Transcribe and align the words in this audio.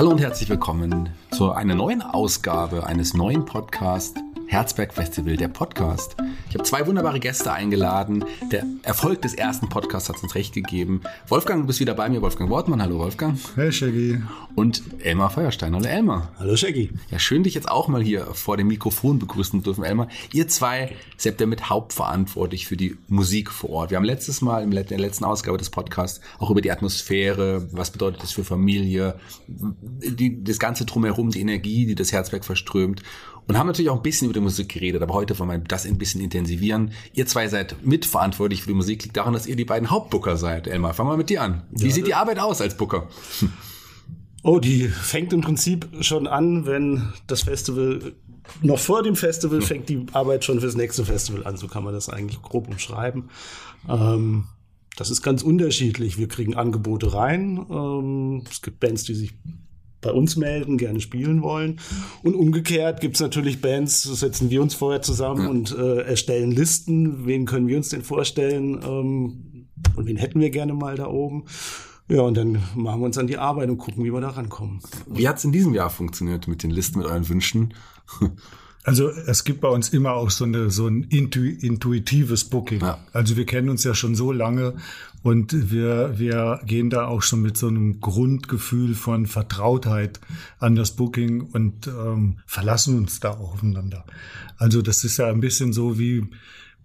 Hallo 0.00 0.12
und 0.12 0.20
herzlich 0.22 0.48
willkommen 0.48 1.10
zu 1.30 1.52
einer 1.52 1.74
neuen 1.74 2.00
Ausgabe 2.00 2.86
eines 2.86 3.12
neuen 3.12 3.44
Podcasts 3.44 4.18
Herzberg 4.50 4.92
Festival, 4.92 5.36
der 5.36 5.46
Podcast. 5.46 6.16
Ich 6.48 6.54
habe 6.54 6.64
zwei 6.64 6.84
wunderbare 6.84 7.20
Gäste 7.20 7.52
eingeladen. 7.52 8.24
Der 8.50 8.66
Erfolg 8.82 9.22
des 9.22 9.34
ersten 9.34 9.68
Podcasts 9.68 10.08
hat 10.08 10.20
uns 10.24 10.34
recht 10.34 10.52
gegeben. 10.52 11.02
Wolfgang, 11.28 11.60
du 11.60 11.66
bist 11.68 11.78
wieder 11.78 11.94
bei 11.94 12.08
mir. 12.08 12.20
Wolfgang 12.20 12.50
Wortmann. 12.50 12.82
Hallo, 12.82 12.98
Wolfgang. 12.98 13.38
Hey, 13.54 13.70
Shaggy. 13.70 14.20
Und 14.56 14.82
Elmar 15.04 15.30
Feuerstein. 15.30 15.72
Hallo, 15.72 15.86
Elmar. 15.86 16.32
Hallo, 16.40 16.56
Shaggy. 16.56 16.90
Ja, 17.12 17.20
schön, 17.20 17.44
dich 17.44 17.54
jetzt 17.54 17.68
auch 17.68 17.86
mal 17.86 18.02
hier 18.02 18.26
vor 18.34 18.56
dem 18.56 18.66
Mikrofon 18.66 19.20
begrüßen 19.20 19.62
dürfen, 19.62 19.84
Elmar. 19.84 20.08
Ihr 20.32 20.48
zwei 20.48 20.96
seid 21.16 21.40
damit 21.40 21.70
hauptverantwortlich 21.70 22.66
für 22.66 22.76
die 22.76 22.98
Musik 23.06 23.52
vor 23.52 23.70
Ort. 23.70 23.90
Wir 23.90 23.98
haben 23.98 24.04
letztes 24.04 24.40
Mal 24.40 24.64
in 24.64 24.72
der 24.72 24.98
letzten 24.98 25.26
Ausgabe 25.26 25.58
des 25.58 25.70
Podcasts 25.70 26.20
auch 26.40 26.50
über 26.50 26.60
die 26.60 26.72
Atmosphäre, 26.72 27.68
was 27.70 27.92
bedeutet 27.92 28.24
das 28.24 28.32
für 28.32 28.42
Familie, 28.42 29.14
die, 29.46 30.42
das 30.42 30.58
ganze 30.58 30.86
drumherum, 30.86 31.30
die 31.30 31.40
Energie, 31.40 31.86
die 31.86 31.94
das 31.94 32.10
Herzberg 32.10 32.44
verströmt. 32.44 33.00
Und 33.50 33.58
haben 33.58 33.66
natürlich 33.66 33.90
auch 33.90 33.96
ein 33.96 34.02
bisschen 34.02 34.26
über 34.26 34.34
die 34.34 34.40
Musik 34.40 34.68
geredet, 34.68 35.02
aber 35.02 35.12
heute 35.12 35.36
wollen 35.36 35.50
wir 35.50 35.58
das 35.58 35.84
ein 35.84 35.98
bisschen 35.98 36.20
intensivieren. 36.20 36.92
Ihr 37.14 37.26
zwei 37.26 37.48
seid 37.48 37.84
mitverantwortlich 37.84 38.62
für 38.62 38.68
die 38.68 38.74
Musik, 38.74 39.02
liegt 39.02 39.16
daran, 39.16 39.32
dass 39.32 39.48
ihr 39.48 39.56
die 39.56 39.64
beiden 39.64 39.90
Hauptbooker 39.90 40.36
seid. 40.36 40.68
Elmar, 40.68 40.94
fangen 40.94 41.10
wir 41.10 41.16
mit 41.16 41.30
dir 41.30 41.42
an. 41.42 41.64
Wie 41.72 41.88
ja, 41.88 41.92
sieht 41.92 42.06
die 42.06 42.14
Arbeit 42.14 42.38
aus 42.38 42.60
als 42.60 42.76
Booker? 42.76 43.08
Oh, 44.44 44.60
die 44.60 44.86
fängt 44.86 45.32
im 45.32 45.40
Prinzip 45.40 45.88
schon 46.00 46.28
an, 46.28 46.64
wenn 46.64 47.12
das 47.26 47.42
Festival, 47.42 48.12
noch 48.62 48.78
vor 48.78 49.02
dem 49.02 49.16
Festival 49.16 49.62
fängt 49.62 49.88
die 49.88 50.06
Arbeit 50.12 50.44
schon 50.44 50.60
fürs 50.60 50.76
nächste 50.76 51.04
Festival 51.04 51.44
an. 51.44 51.56
So 51.56 51.66
kann 51.66 51.82
man 51.82 51.92
das 51.92 52.08
eigentlich 52.08 52.40
grob 52.40 52.68
umschreiben. 52.68 53.30
Ähm, 53.88 54.44
das 54.96 55.10
ist 55.10 55.22
ganz 55.22 55.42
unterschiedlich. 55.42 56.18
Wir 56.18 56.28
kriegen 56.28 56.54
Angebote 56.54 57.14
rein. 57.14 57.66
Ähm, 57.68 58.44
es 58.48 58.62
gibt 58.62 58.78
Bands, 58.78 59.02
die 59.02 59.14
sich 59.14 59.34
bei 60.00 60.10
uns 60.10 60.36
melden, 60.36 60.78
gerne 60.78 61.00
spielen 61.00 61.42
wollen. 61.42 61.80
Und 62.22 62.34
umgekehrt 62.34 63.00
gibt's 63.00 63.20
natürlich 63.20 63.60
Bands, 63.60 64.02
setzen 64.02 64.50
wir 64.50 64.62
uns 64.62 64.74
vorher 64.74 65.02
zusammen 65.02 65.42
ja. 65.42 65.48
und 65.48 65.76
äh, 65.76 66.02
erstellen 66.02 66.50
Listen, 66.52 67.26
wen 67.26 67.46
können 67.46 67.68
wir 67.68 67.76
uns 67.76 67.90
denn 67.90 68.02
vorstellen 68.02 68.80
ähm, 68.82 69.68
und 69.96 70.06
wen 70.06 70.16
hätten 70.16 70.40
wir 70.40 70.50
gerne 70.50 70.74
mal 70.74 70.96
da 70.96 71.06
oben. 71.06 71.44
Ja, 72.08 72.22
und 72.22 72.36
dann 72.36 72.60
machen 72.74 73.00
wir 73.00 73.06
uns 73.06 73.18
an 73.18 73.28
die 73.28 73.38
Arbeit 73.38 73.70
und 73.70 73.78
gucken, 73.78 74.04
wie 74.04 74.12
wir 74.12 74.20
da 74.20 74.30
rankommen. 74.30 74.80
Wie 75.06 75.28
hat's 75.28 75.44
in 75.44 75.52
diesem 75.52 75.74
Jahr 75.74 75.90
funktioniert 75.90 76.48
mit 76.48 76.64
den 76.64 76.70
Listen, 76.70 76.98
mit 76.98 77.06
euren 77.06 77.28
Wünschen? 77.28 77.74
Also 78.82 79.10
es 79.10 79.44
gibt 79.44 79.60
bei 79.60 79.68
uns 79.68 79.90
immer 79.90 80.14
auch 80.14 80.30
so, 80.30 80.44
eine, 80.44 80.70
so 80.70 80.86
ein 80.86 81.02
intu 81.04 81.42
intuitives 81.42 82.46
Booking. 82.46 82.80
Ja. 82.80 82.98
Also 83.12 83.36
wir 83.36 83.44
kennen 83.44 83.68
uns 83.68 83.84
ja 83.84 83.94
schon 83.94 84.14
so 84.14 84.32
lange 84.32 84.74
und 85.22 85.70
wir, 85.70 86.18
wir 86.18 86.60
gehen 86.64 86.88
da 86.88 87.06
auch 87.06 87.22
schon 87.22 87.42
mit 87.42 87.56
so 87.56 87.68
einem 87.68 88.00
Grundgefühl 88.00 88.94
von 88.94 89.26
Vertrautheit 89.26 90.20
an 90.58 90.76
das 90.76 90.92
Booking 90.92 91.42
und 91.42 91.86
ähm, 91.86 92.38
verlassen 92.46 92.96
uns 92.96 93.20
da 93.20 93.30
auch 93.30 93.54
aufeinander. 93.54 94.04
Also 94.56 94.80
das 94.80 95.04
ist 95.04 95.18
ja 95.18 95.28
ein 95.28 95.40
bisschen 95.40 95.72
so 95.72 95.98
wie 95.98 96.26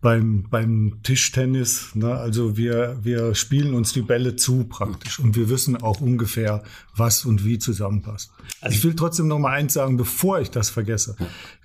beim, 0.01 0.45
beim 0.49 0.99
Tischtennis. 1.03 1.95
Ne? 1.95 2.13
Also 2.13 2.57
wir, 2.57 2.97
wir 3.01 3.33
spielen 3.33 3.73
uns 3.73 3.93
die 3.93 4.01
Bälle 4.01 4.35
zu 4.35 4.65
praktisch 4.65 5.19
und 5.19 5.35
wir 5.35 5.49
wissen 5.49 5.77
auch 5.77 6.01
ungefähr, 6.01 6.63
was 6.95 7.25
und 7.25 7.43
wie 7.43 7.57
zusammenpasst. 7.57 8.31
Also 8.61 8.77
ich 8.77 8.83
will 8.83 8.95
trotzdem 8.95 9.27
noch 9.27 9.39
mal 9.39 9.51
eins 9.51 9.73
sagen, 9.73 9.97
bevor 9.97 10.39
ich 10.39 10.51
das 10.51 10.69
vergesse. 10.69 11.15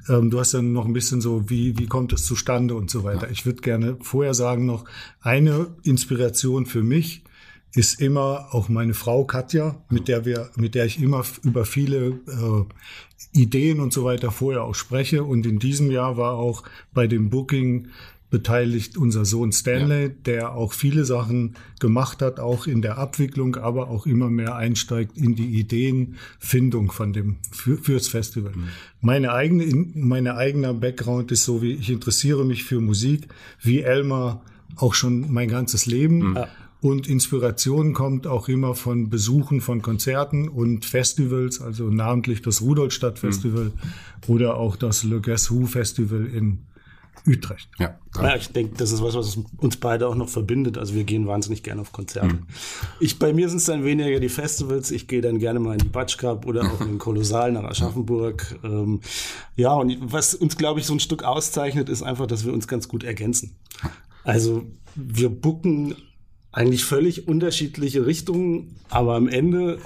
Ähm, 0.08 0.31
du 0.31 0.41
hast 0.41 0.53
ja 0.53 0.62
noch 0.62 0.86
ein 0.86 0.92
bisschen 0.92 1.20
so, 1.20 1.51
wie, 1.51 1.78
wie 1.78 1.86
kommt 1.86 2.12
es 2.12 2.25
zustande 2.25 2.75
und 2.75 2.91
so 2.91 3.05
weiter. 3.05 3.31
Ich 3.31 3.45
würde 3.47 3.61
gerne 3.61 3.97
vorher 4.01 4.34
sagen 4.34 4.67
noch, 4.67 4.84
eine 5.20 5.69
Inspiration 5.83 6.67
für 6.67 6.83
mich 6.83 7.23
ist 7.75 8.01
immer 8.01 8.48
auch 8.51 8.69
meine 8.69 8.95
Frau 8.95 9.25
Katja, 9.25 9.77
mit 9.91 10.08
der 10.08 10.25
wir, 10.25 10.51
mit 10.56 10.75
der 10.75 10.86
ich 10.86 11.01
immer 11.01 11.25
über 11.45 11.64
viele 11.64 12.18
äh, 12.27 12.64
Ideen 13.33 13.80
und 13.80 13.92
so 13.92 14.05
weiter 14.05 14.33
vorher 14.33 14.64
auch 14.64 14.74
spreche. 14.74 15.23
Und 15.23 15.47
in 15.47 15.58
diesem 15.58 15.91
Jahr 15.91 16.17
war 16.17 16.35
auch 16.35 16.64
bei 16.92 17.07
dem 17.07 17.30
Booking 17.30 17.89
beteiligt 18.30 18.96
unser 18.96 19.24
Sohn 19.24 19.52
Stanley, 19.52 20.02
ja. 20.02 20.08
der 20.24 20.55
auch 20.55 20.73
viele 20.73 21.05
Sachen 21.05 21.57
gemacht 21.80 22.23
hat, 22.23 22.39
auch 22.39 22.67
in 22.67 22.80
der 22.80 22.96
Abwicklung, 22.96 23.57
aber 23.57 23.89
auch 23.89 24.07
immer 24.07 24.30
mehr 24.30 24.55
einsteigt 24.55 25.18
in 25.18 25.35
die 25.35 25.58
Ideenfindung 25.58 26.92
von 26.92 27.13
dem 27.13 27.36
für, 27.51 27.77
fürs 27.77 28.08
Festival. 28.08 28.52
Mhm. 28.55 28.68
Meine 29.01 29.33
eigene, 29.33 29.86
meine 29.95 30.36
eigener 30.36 30.73
Background 30.74 31.33
ist 31.33 31.45
so, 31.45 31.61
wie 31.61 31.73
ich 31.73 31.91
interessiere 31.91 32.45
mich 32.45 32.64
für 32.64 32.80
Musik, 32.80 33.27
wie 33.61 33.80
Elmar 33.80 34.45
auch 34.77 34.95
schon 34.95 35.33
mein 35.33 35.48
ganzes 35.48 35.86
Leben. 35.86 36.30
Mhm. 36.30 36.39
Und 36.80 37.08
Inspiration 37.08 37.92
kommt 37.92 38.27
auch 38.27 38.48
immer 38.48 38.74
von 38.74 39.11
Besuchen 39.11 39.61
von 39.61 39.83
Konzerten 39.83 40.48
und 40.48 40.86
Festivals, 40.86 41.61
also 41.61 41.91
namentlich 41.91 42.41
das 42.41 42.62
Rudolstadt 42.62 43.18
Festival 43.18 43.64
mhm. 43.64 44.35
oder 44.35 44.57
auch 44.57 44.77
das 44.77 45.05
Le 45.05 45.20
Guess 45.20 45.51
Who 45.51 45.67
Festival 45.67 46.24
in 46.24 46.61
Utrecht. 47.27 47.69
Ja, 47.79 47.98
ja 48.17 48.36
ich 48.36 48.48
denke, 48.48 48.77
das 48.77 48.92
ist 48.92 49.03
was, 49.03 49.14
was 49.14 49.39
uns 49.57 49.77
beide 49.77 50.08
auch 50.08 50.14
noch 50.14 50.29
verbindet. 50.29 50.79
Also 50.79 50.95
wir 50.95 51.05
gehen 51.05 51.27
wahnsinnig 51.27 51.63
gerne 51.63 51.83
auf 51.83 51.92
Konzerte. 51.92 52.36
Mhm. 52.36 52.47
Ich, 52.98 53.19
bei 53.19 53.33
mir 53.33 53.48
sind 53.48 53.58
es 53.58 53.67
dann 53.67 53.85
weniger 53.85 54.20
die 54.20 54.29
Festivals. 54.29 54.91
Ich 54.91 55.08
gehe 55.08 55.20
dann 55.20 55.39
gerne 55.39 55.61
mal 55.61 55.73
in 55.73 55.79
die 55.79 55.89
Batsch 55.89 56.19
Cup 56.19 56.47
oder 56.47 56.63
auch 56.63 56.80
in 56.80 56.89
den 56.89 56.98
Kolossal 56.98 57.53
nach 57.53 57.64
Aschaffenburg. 57.64 58.59
Ähm, 58.64 59.01
ja, 59.57 59.73
und 59.73 59.97
was 60.01 60.35
uns, 60.35 60.57
glaube 60.57 60.80
ich, 60.80 60.86
so 60.86 60.95
ein 60.95 61.01
Stück 61.01 61.23
auszeichnet, 61.25 61.89
ist 61.89 62.03
einfach, 62.03 62.27
dass 62.27 62.45
wir 62.45 62.53
uns 62.53 62.69
ganz 62.69 62.89
gut 62.89 63.05
ergänzen. 63.05 63.57
Also 64.25 64.64
wir 64.95 65.29
bucken 65.30 65.95
eigentlich 66.53 66.85
völlig 66.85 67.29
unterschiedliche 67.29 68.07
Richtungen, 68.07 68.77
aber 68.89 69.14
am 69.14 69.29
Ende 69.29 69.79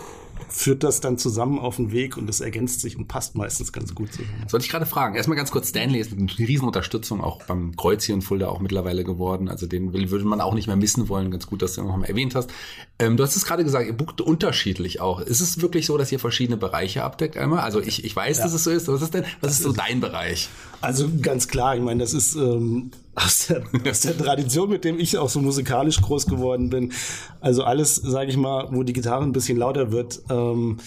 führt 0.48 0.82
das 0.82 1.00
dann 1.00 1.18
zusammen 1.18 1.58
auf 1.58 1.76
den 1.76 1.92
Weg 1.92 2.16
und 2.16 2.28
es 2.30 2.40
ergänzt 2.40 2.80
sich 2.80 2.96
und 2.96 3.08
passt 3.08 3.34
meistens 3.34 3.72
ganz 3.72 3.94
gut 3.94 4.12
zusammen. 4.12 4.34
Das 4.42 4.52
wollte 4.52 4.66
ich 4.66 4.70
gerade 4.70 4.86
fragen. 4.86 5.14
Erstmal 5.14 5.36
ganz 5.36 5.50
kurz, 5.50 5.68
Stanley 5.68 6.00
ist 6.00 6.12
eine 6.12 6.28
Riesenunterstützung 6.38 7.20
auch 7.20 7.42
beim 7.44 7.76
Kreuz 7.76 8.04
hier 8.04 8.14
in 8.14 8.22
Fulda 8.22 8.48
auch 8.48 8.60
mittlerweile 8.60 9.04
geworden. 9.04 9.48
Also 9.48 9.66
den 9.66 9.92
würde 9.92 10.24
man 10.24 10.40
auch 10.40 10.54
nicht 10.54 10.66
mehr 10.66 10.76
missen 10.76 11.08
wollen. 11.08 11.30
Ganz 11.30 11.46
gut, 11.46 11.62
dass 11.62 11.74
du 11.74 11.82
noch 11.82 11.96
mal 11.96 12.06
erwähnt 12.06 12.34
hast. 12.34 12.50
Ähm, 12.98 13.16
du 13.16 13.22
hast 13.22 13.36
es 13.36 13.44
gerade 13.44 13.64
gesagt, 13.64 13.86
ihr 13.86 13.92
bucht 13.92 14.20
unterschiedlich 14.20 15.00
auch. 15.00 15.20
Ist 15.20 15.40
es 15.40 15.60
wirklich 15.60 15.86
so, 15.86 15.98
dass 15.98 16.12
ihr 16.12 16.18
verschiedene 16.18 16.56
Bereiche 16.56 17.02
abdeckt 17.02 17.36
einmal? 17.36 17.60
Also 17.60 17.80
ich, 17.80 18.04
ich 18.04 18.14
weiß, 18.14 18.38
ja. 18.38 18.44
dass 18.44 18.52
es 18.52 18.64
so 18.64 18.70
ist. 18.70 18.88
Was 18.88 19.02
ist 19.02 19.14
denn, 19.14 19.24
was 19.40 19.52
ist 19.52 19.62
so 19.62 19.72
dein 19.72 20.00
Bereich? 20.00 20.48
Also 20.80 21.08
ganz 21.20 21.48
klar, 21.48 21.76
ich 21.76 21.82
meine, 21.82 22.00
das 22.00 22.12
ist 22.12 22.36
ähm, 22.36 22.90
aus, 23.14 23.46
der, 23.46 23.62
aus 23.90 24.00
der 24.00 24.16
Tradition, 24.16 24.70
mit 24.70 24.84
dem 24.84 24.98
ich 24.98 25.18
auch 25.18 25.28
so 25.28 25.40
musikalisch 25.40 26.00
groß 26.00 26.26
geworden 26.26 26.70
bin. 26.70 26.92
Also 27.40 27.64
alles, 27.64 27.96
sage 27.96 28.30
ich 28.30 28.36
mal, 28.36 28.68
wo 28.70 28.82
die 28.82 28.92
Gitarre 28.92 29.24
ein 29.24 29.32
bisschen 29.32 29.58
lauter 29.58 29.92
wird. 29.92 30.22
Ähm, 30.30 30.78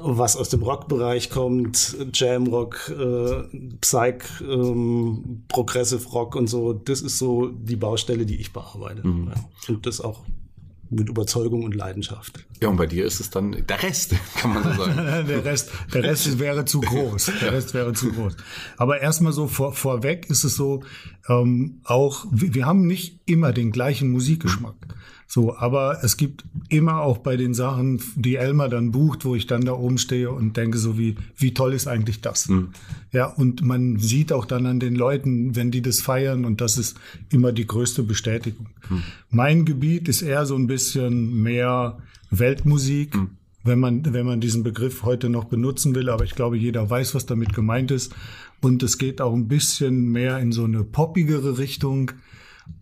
was 0.00 0.36
aus 0.36 0.48
dem 0.48 0.62
Rockbereich 0.62 1.28
kommt, 1.28 1.96
Jamrock, 2.14 2.88
äh, 2.90 3.42
Psych, 3.80 4.22
ähm, 4.42 5.42
Progressive 5.48 6.08
Rock 6.10 6.36
und 6.36 6.46
so, 6.46 6.72
das 6.72 7.00
ist 7.00 7.18
so 7.18 7.48
die 7.48 7.74
Baustelle, 7.74 8.24
die 8.24 8.36
ich 8.36 8.52
bearbeite. 8.52 9.06
Mhm. 9.06 9.32
Ja. 9.34 9.34
Und 9.68 9.86
das 9.86 10.00
auch 10.00 10.20
mit 10.90 11.08
Überzeugung 11.08 11.64
und 11.64 11.74
Leidenschaft. 11.74 12.44
Ja, 12.60 12.68
und 12.68 12.76
bei 12.76 12.86
dir 12.86 13.04
ist 13.04 13.20
es 13.20 13.30
dann 13.30 13.64
der 13.66 13.82
Rest, 13.82 14.14
kann 14.36 14.54
man 14.54 14.62
so 14.62 14.72
sagen. 14.72 14.96
der 15.28 15.44
Rest, 15.44 15.70
der 15.92 16.02
Rest 16.02 16.38
wäre 16.38 16.64
zu 16.64 16.80
groß. 16.80 17.32
Der 17.40 17.52
Rest 17.52 17.74
wäre 17.74 17.92
zu 17.92 18.12
groß. 18.12 18.36
Aber 18.76 19.00
erstmal 19.00 19.32
so 19.32 19.46
vor, 19.46 19.72
vorweg 19.74 20.28
ist 20.30 20.44
es 20.44 20.56
so, 20.56 20.82
ähm, 21.28 21.80
auch, 21.84 22.26
wir 22.30 22.66
haben 22.66 22.86
nicht 22.86 23.20
immer 23.26 23.52
den 23.52 23.70
gleichen 23.70 24.10
Musikgeschmack. 24.10 24.74
So, 25.30 25.54
aber 25.54 26.02
es 26.02 26.16
gibt 26.16 26.42
immer 26.70 27.02
auch 27.02 27.18
bei 27.18 27.36
den 27.36 27.52
Sachen, 27.52 28.00
die 28.16 28.36
Elmar 28.36 28.70
dann 28.70 28.92
bucht, 28.92 29.26
wo 29.26 29.34
ich 29.34 29.46
dann 29.46 29.60
da 29.60 29.74
oben 29.74 29.98
stehe 29.98 30.30
und 30.30 30.56
denke 30.56 30.78
so 30.78 30.96
wie, 30.96 31.16
wie 31.36 31.52
toll 31.52 31.74
ist 31.74 31.86
eigentlich 31.86 32.22
das? 32.22 32.48
Mhm. 32.48 32.70
Ja, 33.12 33.26
und 33.26 33.60
man 33.60 33.98
sieht 33.98 34.32
auch 34.32 34.46
dann 34.46 34.64
an 34.64 34.80
den 34.80 34.94
Leuten, 34.94 35.54
wenn 35.54 35.70
die 35.70 35.82
das 35.82 36.00
feiern 36.00 36.46
und 36.46 36.62
das 36.62 36.78
ist 36.78 36.98
immer 37.30 37.52
die 37.52 37.66
größte 37.66 38.04
Bestätigung. 38.04 38.68
Mhm. 38.88 39.02
Mein 39.28 39.64
Gebiet 39.66 40.08
ist 40.08 40.22
eher 40.22 40.46
so 40.46 40.56
ein 40.56 40.66
bisschen 40.66 41.42
mehr 41.42 41.98
Weltmusik. 42.30 43.14
Mhm 43.14 43.30
wenn 43.64 43.80
man, 43.80 44.14
wenn 44.14 44.24
man 44.24 44.40
diesen 44.40 44.62
Begriff 44.62 45.02
heute 45.02 45.28
noch 45.28 45.44
benutzen 45.44 45.94
will, 45.94 46.08
aber 46.08 46.24
ich 46.24 46.34
glaube, 46.34 46.56
jeder 46.56 46.88
weiß, 46.88 47.14
was 47.14 47.26
damit 47.26 47.52
gemeint 47.52 47.90
ist. 47.90 48.14
Und 48.62 48.82
es 48.82 48.96
geht 48.96 49.20
auch 49.20 49.34
ein 49.34 49.46
bisschen 49.46 50.10
mehr 50.10 50.38
in 50.38 50.52
so 50.52 50.64
eine 50.64 50.84
poppigere 50.84 51.58
Richtung. 51.58 52.12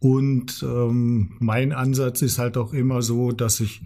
Und 0.00 0.62
ähm, 0.62 1.36
mein 1.38 1.72
Ansatz 1.72 2.22
ist 2.22 2.38
halt 2.38 2.56
auch 2.56 2.72
immer 2.72 3.02
so, 3.02 3.32
dass 3.32 3.60
ich 3.60 3.82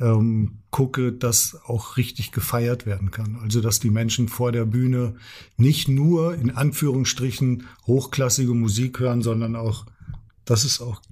ähm, 0.00 0.58
gucke, 0.70 1.12
dass 1.12 1.60
auch 1.66 1.96
richtig 1.96 2.32
gefeiert 2.32 2.86
werden 2.86 3.10
kann. 3.10 3.38
Also 3.42 3.60
dass 3.60 3.80
die 3.80 3.90
Menschen 3.90 4.28
vor 4.28 4.52
der 4.52 4.64
Bühne 4.64 5.14
nicht 5.56 5.88
nur 5.88 6.34
in 6.34 6.50
Anführungsstrichen 6.50 7.64
hochklassige 7.86 8.54
Musik 8.54 9.00
hören, 9.00 9.22
sondern 9.22 9.56
auch, 9.56 9.86
dass 10.44 10.64
es 10.64 10.80
auch 10.80 11.02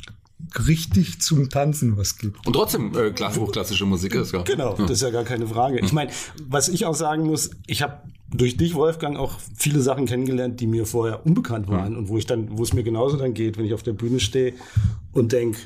richtig 0.66 1.20
zum 1.20 1.50
Tanzen 1.50 1.96
was 1.96 2.16
gibt. 2.16 2.46
Und 2.46 2.52
trotzdem 2.52 2.92
äh, 2.94 3.12
hochklassische 3.12 3.84
Musik 3.84 4.14
ist, 4.14 4.32
ja. 4.32 4.42
Genau, 4.42 4.74
das 4.74 4.90
ist 4.90 5.02
ja 5.02 5.10
gar 5.10 5.24
keine 5.24 5.46
Frage. 5.46 5.80
Ich 5.80 5.92
meine, 5.92 6.10
was 6.46 6.68
ich 6.68 6.86
auch 6.86 6.94
sagen 6.94 7.24
muss, 7.24 7.50
ich 7.66 7.82
habe 7.82 8.02
durch 8.30 8.56
dich, 8.56 8.74
Wolfgang, 8.74 9.16
auch 9.16 9.38
viele 9.56 9.80
Sachen 9.80 10.06
kennengelernt, 10.06 10.60
die 10.60 10.66
mir 10.66 10.86
vorher 10.86 11.24
unbekannt 11.24 11.68
waren 11.68 11.92
mhm. 11.92 11.98
und 11.98 12.08
wo 12.08 12.18
ich 12.18 12.26
dann, 12.26 12.58
wo 12.58 12.62
es 12.62 12.72
mir 12.72 12.82
genauso 12.82 13.16
dann 13.16 13.34
geht, 13.34 13.56
wenn 13.58 13.64
ich 13.64 13.74
auf 13.74 13.82
der 13.82 13.94
Bühne 13.94 14.20
stehe 14.20 14.54
und 15.12 15.32
denk, 15.32 15.56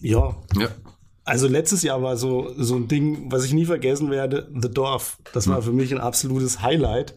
ja, 0.00 0.36
ja, 0.56 0.68
Also 1.24 1.46
letztes 1.46 1.82
Jahr 1.82 2.02
war 2.02 2.16
so, 2.16 2.52
so 2.56 2.74
ein 2.74 2.88
Ding, 2.88 3.30
was 3.30 3.44
ich 3.44 3.52
nie 3.52 3.66
vergessen 3.66 4.10
werde, 4.10 4.50
The 4.60 4.68
Dorf. 4.68 5.18
Das 5.32 5.46
war 5.48 5.62
für 5.62 5.72
mich 5.72 5.92
ein 5.92 6.00
absolutes 6.00 6.62
Highlight. 6.62 7.14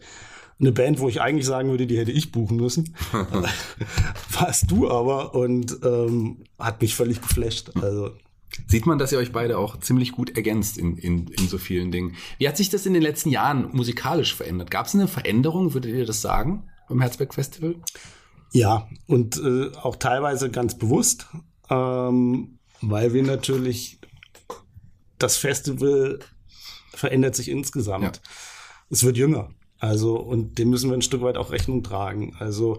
Eine 0.58 0.72
Band, 0.72 1.00
wo 1.00 1.08
ich 1.08 1.20
eigentlich 1.20 1.46
sagen 1.46 1.68
würde, 1.70 1.86
die 1.86 1.98
hätte 1.98 2.12
ich 2.12 2.32
buchen 2.32 2.56
müssen. 2.56 2.94
Warst 4.32 4.70
du 4.70 4.90
aber 4.90 5.34
und 5.34 5.78
ähm, 5.84 6.44
hat 6.58 6.80
mich 6.80 6.94
völlig 6.94 7.20
geflasht. 7.20 7.72
Also 7.76 8.12
Sieht 8.66 8.86
man, 8.86 8.98
dass 8.98 9.12
ihr 9.12 9.18
euch 9.18 9.32
beide 9.32 9.58
auch 9.58 9.78
ziemlich 9.80 10.12
gut 10.12 10.36
ergänzt 10.36 10.78
in, 10.78 10.96
in, 10.96 11.28
in 11.28 11.48
so 11.48 11.58
vielen 11.58 11.90
Dingen. 11.90 12.16
Wie 12.38 12.48
hat 12.48 12.56
sich 12.56 12.70
das 12.70 12.86
in 12.86 12.94
den 12.94 13.02
letzten 13.02 13.30
Jahren 13.30 13.68
musikalisch 13.72 14.34
verändert? 14.34 14.70
Gab 14.70 14.86
es 14.86 14.94
eine 14.94 15.08
Veränderung, 15.08 15.74
würdet 15.74 15.92
ihr 15.92 16.06
das 16.06 16.22
sagen, 16.22 16.68
beim 16.88 17.00
Herzberg 17.00 17.34
Festival? 17.34 17.76
Ja, 18.52 18.88
und 19.06 19.36
äh, 19.36 19.70
auch 19.76 19.96
teilweise 19.96 20.50
ganz 20.50 20.78
bewusst, 20.78 21.26
ähm, 21.68 22.58
weil 22.80 23.12
wir 23.12 23.22
natürlich 23.22 24.00
das 25.18 25.36
Festival 25.36 26.20
verändert 26.92 27.34
sich 27.34 27.50
insgesamt. 27.50 28.04
Ja. 28.04 28.12
Es 28.90 29.02
wird 29.04 29.16
jünger. 29.16 29.50
Also, 29.78 30.18
und 30.18 30.58
dem 30.58 30.70
müssen 30.70 30.90
wir 30.90 30.96
ein 30.96 31.02
Stück 31.02 31.22
weit 31.22 31.36
auch 31.36 31.52
Rechnung 31.52 31.82
tragen. 31.82 32.34
Also, 32.38 32.78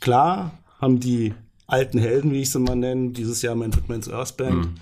klar 0.00 0.52
haben 0.80 1.00
die 1.00 1.34
alten 1.66 1.98
Helden, 1.98 2.32
wie 2.32 2.42
ich 2.42 2.50
sie 2.50 2.58
mal 2.58 2.76
nenne, 2.76 3.10
dieses 3.10 3.42
Jahr 3.42 3.54
Manfred 3.54 3.88
Mann's 3.88 4.08
Earth 4.08 4.36
Band, 4.36 4.56
mhm. 4.56 4.74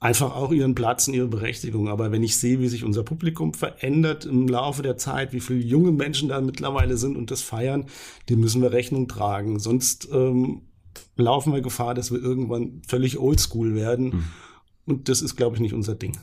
einfach 0.00 0.34
auch 0.34 0.50
ihren 0.52 0.74
Platz 0.74 1.06
und 1.06 1.14
ihre 1.14 1.28
Berechtigung. 1.28 1.88
Aber 1.88 2.10
wenn 2.10 2.22
ich 2.22 2.36
sehe, 2.36 2.60
wie 2.60 2.68
sich 2.68 2.84
unser 2.84 3.04
Publikum 3.04 3.54
verändert 3.54 4.24
im 4.24 4.48
Laufe 4.48 4.82
der 4.82 4.96
Zeit, 4.96 5.32
wie 5.32 5.40
viele 5.40 5.60
junge 5.60 5.92
Menschen 5.92 6.28
da 6.28 6.40
mittlerweile 6.40 6.96
sind 6.96 7.16
und 7.16 7.30
das 7.30 7.42
feiern, 7.42 7.86
dem 8.28 8.40
müssen 8.40 8.62
wir 8.62 8.72
Rechnung 8.72 9.06
tragen. 9.06 9.58
Sonst 9.58 10.08
ähm, 10.12 10.62
laufen 11.16 11.52
wir 11.52 11.60
Gefahr, 11.60 11.94
dass 11.94 12.10
wir 12.10 12.20
irgendwann 12.20 12.82
völlig 12.86 13.18
oldschool 13.18 13.74
werden. 13.74 14.04
Mhm. 14.04 14.24
Und 14.84 15.08
das 15.08 15.22
ist, 15.22 15.36
glaube 15.36 15.56
ich, 15.56 15.62
nicht 15.62 15.74
unser 15.74 15.94
Ding. 15.94 16.18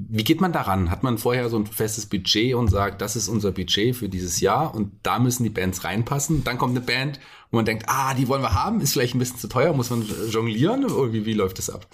Wie 0.00 0.22
geht 0.22 0.40
man 0.40 0.52
daran? 0.52 0.92
Hat 0.92 1.02
man 1.02 1.18
vorher 1.18 1.48
so 1.48 1.58
ein 1.58 1.66
festes 1.66 2.06
Budget 2.06 2.54
und 2.54 2.68
sagt, 2.68 3.00
das 3.00 3.16
ist 3.16 3.28
unser 3.28 3.50
Budget 3.50 3.96
für 3.96 4.08
dieses 4.08 4.40
Jahr 4.40 4.72
und 4.72 4.92
da 5.02 5.18
müssen 5.18 5.42
die 5.42 5.50
Bands 5.50 5.82
reinpassen? 5.82 6.44
Dann 6.44 6.56
kommt 6.56 6.76
eine 6.76 6.86
Band, 6.86 7.18
wo 7.50 7.56
man 7.56 7.64
denkt, 7.64 7.86
ah, 7.88 8.14
die 8.14 8.28
wollen 8.28 8.42
wir 8.42 8.54
haben, 8.54 8.80
ist 8.80 8.92
vielleicht 8.92 9.16
ein 9.16 9.18
bisschen 9.18 9.38
zu 9.38 9.48
teuer, 9.48 9.72
muss 9.72 9.90
man 9.90 10.04
jonglieren? 10.30 10.84
Oder 10.84 11.12
wie, 11.12 11.26
wie 11.26 11.32
läuft 11.32 11.58
das 11.58 11.68
ab? 11.68 11.88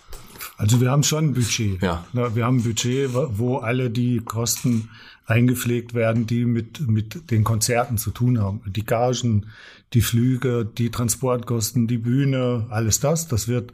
Also 0.59 0.83
wir 0.83 0.91
haben 0.91 1.03
schon 1.03 1.31
ein 1.31 1.35
Budget. 1.35 1.81
Ja. 1.83 2.05
Wir 2.13 2.45
haben 2.45 2.59
ein 2.59 2.63
Budget, 2.63 3.11
wo 3.13 3.57
alle 3.57 3.89
die 3.89 4.21
Kosten 4.21 4.91
eingepflegt 5.27 5.95
werden, 5.95 6.27
die 6.27 6.45
mit, 6.45 6.87
mit 6.87 7.31
den 7.31 7.43
Konzerten 7.43 7.97
zu 7.97 8.11
tun 8.11 8.39
haben. 8.39 8.61
Die 8.67 8.85
Gagen, 8.85 9.47
die 9.95 10.03
Flüge, 10.03 10.67
die 10.67 10.91
Transportkosten, 10.91 11.87
die 11.87 11.99
Bühne, 11.99 12.67
alles 12.69 13.01
das, 13.01 13.29
das 13.29 13.49
wird 13.49 13.73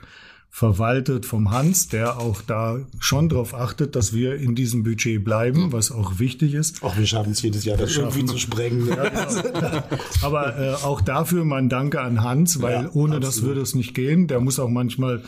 verwaltet 0.52 1.26
vom 1.26 1.52
Hans, 1.52 1.88
der 1.88 2.18
auch 2.18 2.42
da 2.42 2.80
schon 2.98 3.28
darauf 3.28 3.54
achtet, 3.54 3.94
dass 3.94 4.12
wir 4.12 4.34
in 4.34 4.54
diesem 4.56 4.82
Budget 4.82 5.24
bleiben, 5.24 5.72
was 5.72 5.92
auch 5.92 6.18
wichtig 6.18 6.54
ist. 6.54 6.82
Auch 6.82 6.96
wir 6.98 7.06
schaffen 7.06 7.32
es 7.32 7.40
jedes 7.40 7.64
Jahr, 7.64 7.76
das 7.76 7.96
irgendwie 7.96 8.24
zu 8.24 8.36
sprengen. 8.36 8.80
Ja, 8.90 9.08
genau. 9.08 9.82
Aber 10.22 10.58
äh, 10.58 10.72
auch 10.84 11.00
dafür 11.00 11.44
mein 11.44 11.68
Danke 11.68 12.00
an 12.00 12.22
Hans, 12.22 12.60
weil 12.60 12.84
ja, 12.84 12.90
ohne 12.92 13.16
absolut. 13.16 13.24
das 13.24 13.42
würde 13.42 13.60
es 13.60 13.74
nicht 13.74 13.94
gehen. 13.94 14.26
Der 14.26 14.40
muss 14.40 14.58
auch 14.58 14.68
manchmal 14.68 15.22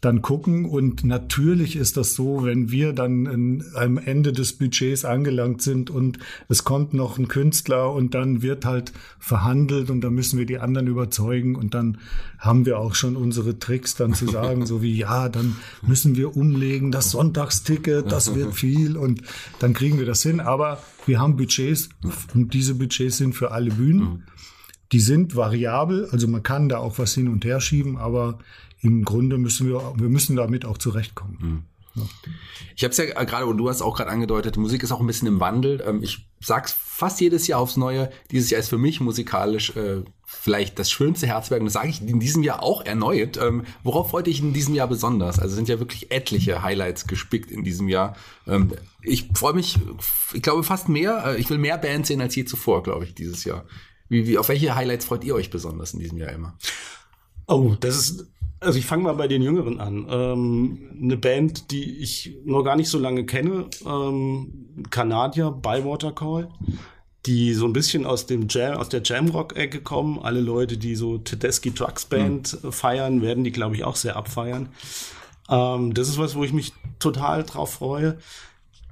dann 0.00 0.22
gucken. 0.22 0.64
Und 0.66 1.04
natürlich 1.04 1.76
ist 1.76 1.96
das 1.96 2.14
so, 2.14 2.44
wenn 2.44 2.70
wir 2.70 2.92
dann 2.92 3.26
in, 3.26 3.64
am 3.74 3.98
Ende 3.98 4.32
des 4.32 4.52
Budgets 4.52 5.04
angelangt 5.04 5.62
sind 5.62 5.90
und 5.90 6.18
es 6.48 6.64
kommt 6.64 6.94
noch 6.94 7.18
ein 7.18 7.28
Künstler 7.28 7.92
und 7.92 8.14
dann 8.14 8.42
wird 8.42 8.64
halt 8.64 8.92
verhandelt 9.18 9.90
und 9.90 10.02
dann 10.02 10.14
müssen 10.14 10.38
wir 10.38 10.46
die 10.46 10.58
anderen 10.58 10.86
überzeugen 10.86 11.56
und 11.56 11.74
dann 11.74 11.98
haben 12.38 12.66
wir 12.66 12.78
auch 12.78 12.94
schon 12.94 13.16
unsere 13.16 13.58
Tricks 13.58 13.94
dann 13.94 14.14
zu 14.14 14.26
sagen, 14.26 14.66
so 14.66 14.82
wie, 14.82 14.96
ja, 14.96 15.28
dann 15.28 15.56
müssen 15.86 16.16
wir 16.16 16.36
umlegen, 16.36 16.92
das 16.92 17.10
Sonntagsticket, 17.10 18.12
das 18.12 18.34
wird 18.34 18.54
viel 18.54 18.96
und 18.96 19.22
dann 19.58 19.72
kriegen 19.72 19.98
wir 19.98 20.06
das 20.06 20.22
hin. 20.22 20.40
Aber 20.40 20.82
wir 21.06 21.20
haben 21.20 21.36
Budgets 21.36 21.88
und 22.34 22.52
diese 22.52 22.74
Budgets 22.74 23.16
sind 23.16 23.34
für 23.34 23.52
alle 23.52 23.70
Bühnen. 23.70 24.00
Mhm. 24.00 24.22
Die 24.92 25.00
sind 25.00 25.34
variabel, 25.34 26.08
also 26.12 26.28
man 26.28 26.44
kann 26.44 26.68
da 26.68 26.78
auch 26.78 26.98
was 26.98 27.14
hin 27.14 27.26
und 27.26 27.44
her 27.44 27.60
schieben, 27.60 27.96
aber 27.96 28.38
im 28.80 29.04
Grunde 29.04 29.38
müssen 29.38 29.68
wir, 29.68 29.94
wir 29.96 30.08
müssen 30.08 30.36
damit 30.36 30.64
auch 30.64 30.78
zurechtkommen. 30.78 31.38
Mhm. 31.40 31.62
Ich 32.74 32.84
habe 32.84 32.90
es 32.90 32.98
ja 32.98 33.06
gerade, 33.24 33.46
und 33.46 33.56
du 33.56 33.68
hast 33.68 33.80
auch 33.80 33.96
gerade 33.96 34.10
angedeutet, 34.10 34.56
Musik 34.56 34.82
ist 34.82 34.92
auch 34.92 35.00
ein 35.00 35.06
bisschen 35.06 35.28
im 35.28 35.40
Wandel. 35.40 35.82
Ähm, 35.86 36.02
ich 36.02 36.28
sag's 36.40 36.72
fast 36.72 37.20
jedes 37.20 37.46
Jahr 37.46 37.60
aufs 37.60 37.76
Neue. 37.76 38.10
Dieses 38.30 38.50
Jahr 38.50 38.60
ist 38.60 38.68
für 38.68 38.78
mich 38.78 39.00
musikalisch 39.00 39.74
äh, 39.76 40.02
vielleicht 40.26 40.78
das 40.78 40.90
schönste 40.90 41.26
Herzwerk. 41.26 41.60
Und 41.60 41.66
das 41.66 41.74
sage 41.74 41.88
ich 41.88 42.02
in 42.02 42.20
diesem 42.20 42.42
Jahr 42.42 42.62
auch 42.62 42.84
erneut. 42.84 43.38
Ähm, 43.38 43.64
worauf 43.82 44.10
freute 44.10 44.28
ich 44.28 44.40
in 44.40 44.52
diesem 44.52 44.74
Jahr 44.74 44.88
besonders? 44.88 45.38
Also 45.38 45.54
sind 45.54 45.68
ja 45.68 45.78
wirklich 45.78 46.10
etliche 46.10 46.62
Highlights 46.62 47.06
gespickt 47.06 47.50
in 47.50 47.64
diesem 47.64 47.88
Jahr. 47.88 48.16
Ähm, 48.46 48.72
ich 49.02 49.30
freue 49.34 49.54
mich, 49.54 49.78
ich 50.34 50.42
glaube 50.42 50.62
fast 50.62 50.88
mehr. 50.88 51.24
Äh, 51.26 51.40
ich 51.40 51.48
will 51.48 51.58
mehr 51.58 51.78
Bands 51.78 52.08
sehen 52.08 52.20
als 52.20 52.34
je 52.36 52.44
zuvor, 52.44 52.82
glaube 52.82 53.04
ich, 53.04 53.14
dieses 53.14 53.44
Jahr. 53.44 53.64
Wie, 54.08 54.26
wie, 54.26 54.38
auf 54.38 54.48
welche 54.48 54.74
Highlights 54.74 55.06
freut 55.06 55.24
ihr 55.24 55.34
euch 55.34 55.50
besonders 55.50 55.94
in 55.94 56.00
diesem 56.00 56.18
Jahr 56.18 56.30
immer? 56.30 56.56
Oh, 57.46 57.74
das 57.78 57.96
ist 57.96 58.26
also 58.60 58.78
ich 58.78 58.86
fange 58.86 59.04
mal 59.04 59.14
bei 59.14 59.28
den 59.28 59.42
Jüngeren 59.42 59.80
an. 59.80 60.06
Ähm, 60.10 60.90
eine 61.00 61.16
Band, 61.16 61.70
die 61.70 61.98
ich 61.98 62.36
noch 62.44 62.62
gar 62.62 62.76
nicht 62.76 62.88
so 62.88 62.98
lange 62.98 63.26
kenne, 63.26 63.66
ähm, 63.86 64.84
Kanadier, 64.90 65.50
Bywater 65.50 66.12
Call, 66.12 66.48
die 67.26 67.54
so 67.54 67.66
ein 67.66 67.72
bisschen 67.72 68.06
aus 68.06 68.26
dem 68.26 68.46
Jam, 68.48 68.78
aus 68.78 68.88
der 68.88 69.02
Jamrock-Ecke 69.02 69.80
kommen. 69.82 70.18
Alle 70.18 70.40
Leute, 70.40 70.78
die 70.78 70.94
so 70.94 71.18
Tedeschi 71.18 71.72
Trucks 71.72 72.06
Band 72.06 72.62
mhm. 72.62 72.72
feiern, 72.72 73.22
werden 73.22 73.44
die, 73.44 73.52
glaube 73.52 73.74
ich, 73.76 73.84
auch 73.84 73.96
sehr 73.96 74.16
abfeiern. 74.16 74.70
Ähm, 75.50 75.92
das 75.92 76.08
ist 76.08 76.18
was, 76.18 76.34
wo 76.34 76.44
ich 76.44 76.52
mich 76.52 76.72
total 76.98 77.44
drauf 77.44 77.74
freue. 77.74 78.18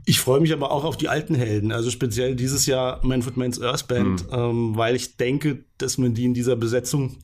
Ich 0.06 0.20
freue 0.20 0.40
mich 0.40 0.52
aber 0.52 0.70
auch 0.70 0.84
auf 0.84 0.98
die 0.98 1.08
alten 1.08 1.34
Helden, 1.34 1.72
also 1.72 1.90
speziell 1.90 2.36
dieses 2.36 2.66
Jahr 2.66 3.00
Manfred 3.02 3.38
Mann's 3.38 3.62
Earth 3.62 3.88
Band, 3.88 4.30
mhm. 4.30 4.38
ähm, 4.38 4.76
weil 4.76 4.94
ich 4.94 5.16
denke, 5.16 5.64
dass 5.78 5.96
man 5.96 6.12
die 6.12 6.26
in 6.26 6.34
dieser 6.34 6.56
Besetzung 6.56 7.16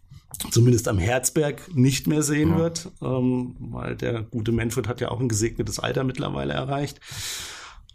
zumindest 0.51 0.89
am 0.89 0.99
Herzberg 0.99 1.75
nicht 1.75 2.07
mehr 2.07 2.23
sehen 2.23 2.51
ja. 2.51 2.59
wird, 2.59 2.91
ähm, 3.03 3.57
weil 3.59 3.97
der 3.97 4.23
gute 4.23 4.53
Manfred 4.53 4.89
hat 4.89 5.01
ja 5.01 5.11
auch 5.11 5.21
ein 5.21 5.29
gesegnetes 5.29 5.79
Alter 5.79 6.05
mittlerweile 6.05 6.53
erreicht. 6.53 7.01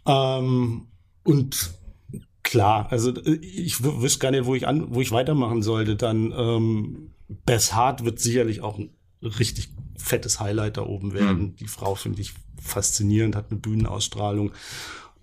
Ähm, 0.06 0.86
und 1.24 1.70
klar, 2.42 2.86
also 2.90 3.12
ich 3.40 3.82
wüsste 3.82 4.20
gar 4.20 4.30
nicht, 4.30 4.46
wo 4.46 4.54
ich 4.54 4.68
an, 4.68 4.94
wo 4.94 5.00
ich 5.00 5.10
weitermachen 5.10 5.62
sollte. 5.62 5.96
Dann 5.96 6.32
ähm, 6.36 7.10
Bess 7.28 7.74
Hart 7.74 8.04
wird 8.04 8.20
sicherlich 8.20 8.60
auch 8.60 8.78
ein 8.78 8.90
richtig 9.22 9.70
fettes 9.96 10.38
Highlight 10.38 10.76
da 10.76 10.82
oben 10.82 11.14
werden. 11.14 11.38
Mhm. 11.38 11.56
Die 11.56 11.68
Frau 11.68 11.94
finde 11.94 12.20
ich 12.20 12.34
faszinierend, 12.60 13.34
hat 13.34 13.50
eine 13.50 13.58
Bühnenausstrahlung. 13.58 14.52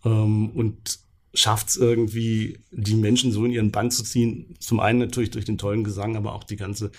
Ähm, 0.03 0.49
und 0.49 0.99
schafft 1.33 1.69
es 1.69 1.75
irgendwie, 1.77 2.59
die 2.71 2.95
Menschen 2.95 3.31
so 3.31 3.45
in 3.45 3.51
ihren 3.51 3.71
Band 3.71 3.93
zu 3.93 4.03
ziehen. 4.03 4.55
Zum 4.59 4.79
einen 4.79 4.99
natürlich 4.99 5.31
durch 5.31 5.45
den 5.45 5.57
tollen 5.57 5.83
Gesang, 5.83 6.15
aber 6.15 6.35
auch 6.35 6.43
die 6.43 6.57
ganze 6.57 6.91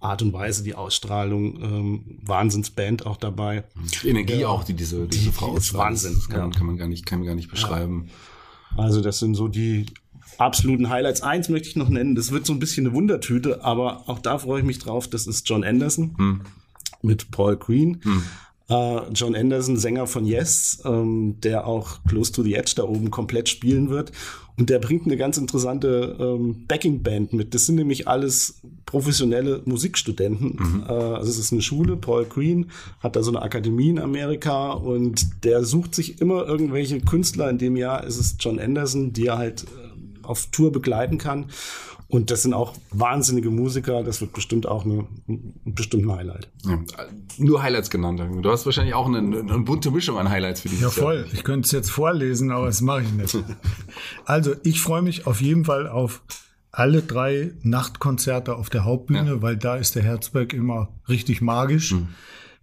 Art 0.00 0.22
und 0.22 0.32
Weise, 0.32 0.62
die 0.62 0.74
Ausstrahlung, 0.74 1.62
ähm, 1.62 2.18
Wahnsinnsband 2.22 3.06
auch 3.06 3.16
dabei. 3.16 3.64
Die 4.02 4.08
Energie 4.08 4.40
ja, 4.40 4.48
auch, 4.48 4.64
die 4.64 4.74
diese, 4.74 5.06
diese 5.06 5.24
die, 5.26 5.32
Frau 5.32 5.52
die 5.52 5.58
ist 5.58 5.74
Wahnsinn. 5.74 6.20
Kann, 6.28 6.52
ja. 6.52 6.58
kann, 6.58 6.66
man 6.66 6.76
gar 6.76 6.88
nicht, 6.88 7.06
kann 7.06 7.20
man 7.20 7.26
gar 7.26 7.34
nicht 7.34 7.50
beschreiben. 7.50 8.08
Ja. 8.76 8.84
Also 8.84 9.00
das 9.00 9.18
sind 9.18 9.34
so 9.34 9.48
die 9.48 9.86
absoluten 10.38 10.90
Highlights. 10.90 11.22
Eins 11.22 11.48
möchte 11.48 11.68
ich 11.68 11.76
noch 11.76 11.88
nennen, 11.88 12.14
das 12.14 12.30
wird 12.30 12.46
so 12.46 12.52
ein 12.52 12.58
bisschen 12.58 12.86
eine 12.86 12.94
Wundertüte, 12.94 13.64
aber 13.64 14.08
auch 14.08 14.18
da 14.18 14.38
freue 14.38 14.60
ich 14.60 14.66
mich 14.66 14.78
drauf. 14.78 15.08
Das 15.08 15.26
ist 15.26 15.48
John 15.48 15.64
Anderson 15.64 16.14
hm. 16.16 16.40
mit 17.02 17.30
Paul 17.30 17.56
Green. 17.56 18.00
Hm. 18.02 18.22
Uh, 18.68 19.02
John 19.12 19.36
Anderson, 19.36 19.76
Sänger 19.76 20.08
von 20.08 20.26
Yes, 20.26 20.82
ähm, 20.84 21.36
der 21.40 21.68
auch 21.68 22.00
Close 22.08 22.32
to 22.32 22.42
the 22.42 22.54
Edge 22.54 22.72
da 22.74 22.82
oben 22.82 23.12
komplett 23.12 23.48
spielen 23.48 23.90
wird. 23.90 24.10
Und 24.58 24.70
der 24.70 24.80
bringt 24.80 25.04
eine 25.04 25.16
ganz 25.16 25.38
interessante 25.38 26.16
ähm, 26.18 26.64
Backing-Band 26.66 27.32
mit. 27.32 27.54
Das 27.54 27.66
sind 27.66 27.76
nämlich 27.76 28.08
alles 28.08 28.60
professionelle 28.86 29.62
Musikstudenten. 29.66 30.56
Mhm. 30.58 30.82
Uh, 30.88 31.14
also 31.14 31.30
es 31.30 31.38
ist 31.38 31.52
eine 31.52 31.62
Schule, 31.62 31.96
Paul 31.96 32.24
Green 32.24 32.66
hat 33.00 33.14
da 33.14 33.22
so 33.22 33.30
eine 33.30 33.42
Akademie 33.42 33.90
in 33.90 33.98
Amerika 34.00 34.72
und 34.72 35.44
der 35.44 35.62
sucht 35.64 35.94
sich 35.94 36.20
immer 36.20 36.46
irgendwelche 36.46 37.00
Künstler. 37.00 37.50
In 37.50 37.58
dem 37.58 37.76
Jahr 37.76 38.02
ist 38.04 38.18
es 38.18 38.36
John 38.40 38.58
Anderson, 38.58 39.12
die 39.12 39.26
er 39.26 39.38
halt 39.38 39.64
äh, 39.64 39.85
auf 40.26 40.46
Tour 40.46 40.72
begleiten 40.72 41.18
kann. 41.18 41.46
Und 42.08 42.30
das 42.30 42.42
sind 42.42 42.54
auch 42.54 42.74
wahnsinnige 42.90 43.50
Musiker. 43.50 44.04
Das 44.04 44.20
wird 44.20 44.32
bestimmt 44.32 44.66
auch 44.68 44.84
eine, 44.84 45.06
bestimmt 45.64 46.04
ein 46.04 46.12
Highlight. 46.12 46.48
Ja, 46.64 46.78
nur 47.38 47.62
Highlights 47.62 47.90
genannt. 47.90 48.22
Du 48.42 48.50
hast 48.50 48.64
wahrscheinlich 48.64 48.94
auch 48.94 49.06
eine, 49.06 49.18
eine 49.18 49.58
bunte 49.60 49.90
Mischung 49.90 50.16
an 50.16 50.30
Highlights 50.30 50.60
für 50.60 50.68
dieses 50.68 50.82
Ja, 50.82 50.90
voll. 50.90 51.16
Jahr. 51.16 51.32
Ich 51.32 51.42
könnte 51.42 51.66
es 51.66 51.72
jetzt 51.72 51.90
vorlesen, 51.90 52.52
aber 52.52 52.66
das 52.66 52.80
mache 52.80 53.02
ich 53.02 53.12
nicht. 53.12 53.38
also, 54.24 54.54
ich 54.62 54.80
freue 54.80 55.02
mich 55.02 55.26
auf 55.26 55.40
jeden 55.40 55.64
Fall 55.64 55.88
auf 55.88 56.22
alle 56.70 57.02
drei 57.02 57.52
Nachtkonzerte 57.62 58.54
auf 58.54 58.70
der 58.70 58.84
Hauptbühne, 58.84 59.30
ja. 59.30 59.42
weil 59.42 59.56
da 59.56 59.76
ist 59.76 59.96
der 59.96 60.02
Herzberg 60.02 60.52
immer 60.52 60.88
richtig 61.08 61.40
magisch. 61.40 61.92
Mhm. 61.92 62.08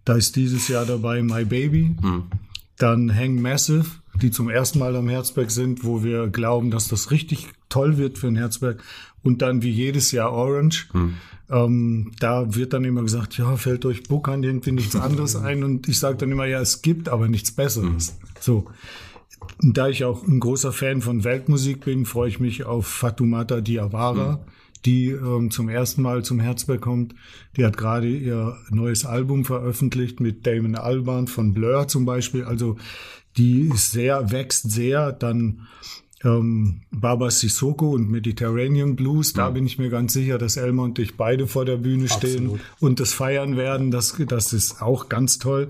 Da 0.05 0.15
ist 0.15 0.36
dieses 0.36 0.67
Jahr 0.67 0.86
dabei 0.86 1.22
My 1.22 1.46
Baby, 1.46 1.96
mhm. 2.00 2.25
dann 2.77 3.13
Hang 3.13 3.41
Massive, 3.41 3.86
die 4.22 4.32
zum 4.32 4.50
ersten 4.50 4.79
Mal 4.79 4.96
am 4.96 5.10
Herzberg 5.10 5.51
sind, 5.51 5.84
wo 5.84 6.03
wir 6.03 6.27
glauben, 6.27 6.72
dass 6.72 6.88
das 6.88 7.12
richtig 7.12 7.50
toll 7.70 7.98
wird 7.98 8.17
für 8.17 8.27
ein 8.27 8.36
Herzberg. 8.36 8.84
Und 9.24 9.41
dann 9.41 9.62
wie 9.62 9.72
jedes 9.72 10.12
Jahr 10.12 10.32
Orange. 10.32 10.89
Hm. 10.91 11.13
Ähm, 11.50 12.12
da 12.20 12.55
wird 12.55 12.74
dann 12.74 12.84
immer 12.84 13.01
gesagt, 13.01 13.38
ja, 13.38 13.55
fällt 13.58 13.86
euch 13.86 14.03
Buckern 14.03 14.43
irgendwie 14.43 14.72
nichts 14.72 14.96
anderes 14.96 15.36
ein. 15.36 15.63
Und 15.63 15.88
ich 15.88 16.00
sage 16.00 16.17
dann 16.17 16.32
immer, 16.32 16.46
ja, 16.46 16.60
es 16.62 16.82
gibt 16.82 17.10
aber 17.10 17.27
nichts 17.27 17.51
Besseres. 17.51 18.10
Hm. 18.10 18.27
So. 18.39 18.65
Da 19.62 19.89
ich 19.89 20.05
auch 20.05 20.25
ein 20.25 20.39
großer 20.39 20.72
Fan 20.72 21.01
von 21.01 21.24
Weltmusik 21.24 21.86
bin, 21.86 22.05
freue 22.05 22.29
ich 22.29 22.39
mich 22.39 22.63
auf 22.63 22.88
Fatumata 22.88 23.62
Diawara. 23.62 24.34
Hm 24.34 24.39
die 24.86 25.10
ähm, 25.10 25.51
zum 25.51 25.70
ersten 25.70 26.01
Mal 26.01 26.24
zum 26.24 26.39
Herzberg 26.39 26.82
kommt. 26.82 27.15
Die 27.55 27.65
hat 27.65 27.77
gerade 27.77 28.10
ihr 28.10 28.58
neues 28.70 29.05
Album 29.05 29.46
veröffentlicht 29.46 30.20
mit 30.20 30.46
Damon 30.46 30.75
Albarn 30.75 31.27
von 31.27 31.53
Blur 31.53 31.88
zum 31.88 32.05
Beispiel. 32.05 32.43
Also 32.43 32.77
die 33.38 33.70
ist 33.74 33.92
sehr, 33.92 34.32
wächst 34.32 34.72
sehr. 34.72 35.12
Dann 35.12 35.68
ähm, 36.24 36.82
Baba 36.92 37.32
Sissoko 37.32 37.92
und 37.92 38.10
Mediterranean 38.10 38.96
Blues. 38.96 39.34
Da 39.34 39.44
ja. 39.44 39.50
bin 39.50 39.66
ich 39.66 39.78
mir 39.78 39.90
ganz 39.90 40.13
sicher, 40.13 40.38
dass 40.38 40.58
Elmer 40.58 40.84
und 40.84 41.00
ich 41.00 41.18
beide 41.18 41.48
vor 41.48 41.66
der 41.66 41.78
Bühne 41.78 42.08
stehen 42.08 42.46
Absolut. 42.46 42.62
und 42.80 43.00
das 43.00 43.13
feiern 43.13 43.58
werden. 43.58 43.92
Das, 43.92 44.16
das 44.28 44.54
ist 44.54 44.82
auch 44.82 45.10
ganz 45.10 45.40
toll. 45.40 45.70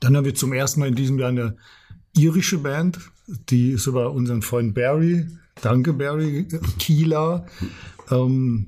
Dann 0.00 0.16
haben 0.16 0.24
wir 0.24 0.34
zum 0.34 0.52
ersten 0.52 0.80
Mal 0.80 0.88
in 0.88 0.94
diesem 0.94 1.18
Jahr 1.18 1.28
eine 1.28 1.56
irische 2.16 2.58
Band, 2.58 2.98
die 3.50 3.72
ist 3.72 3.86
über 3.86 4.12
unseren 4.12 4.42
Freund 4.42 4.74
Barry 4.74 5.26
Danke, 5.62 5.92
Barry 5.92 6.46
Kieler. 6.78 7.46
Ähm, 8.10 8.66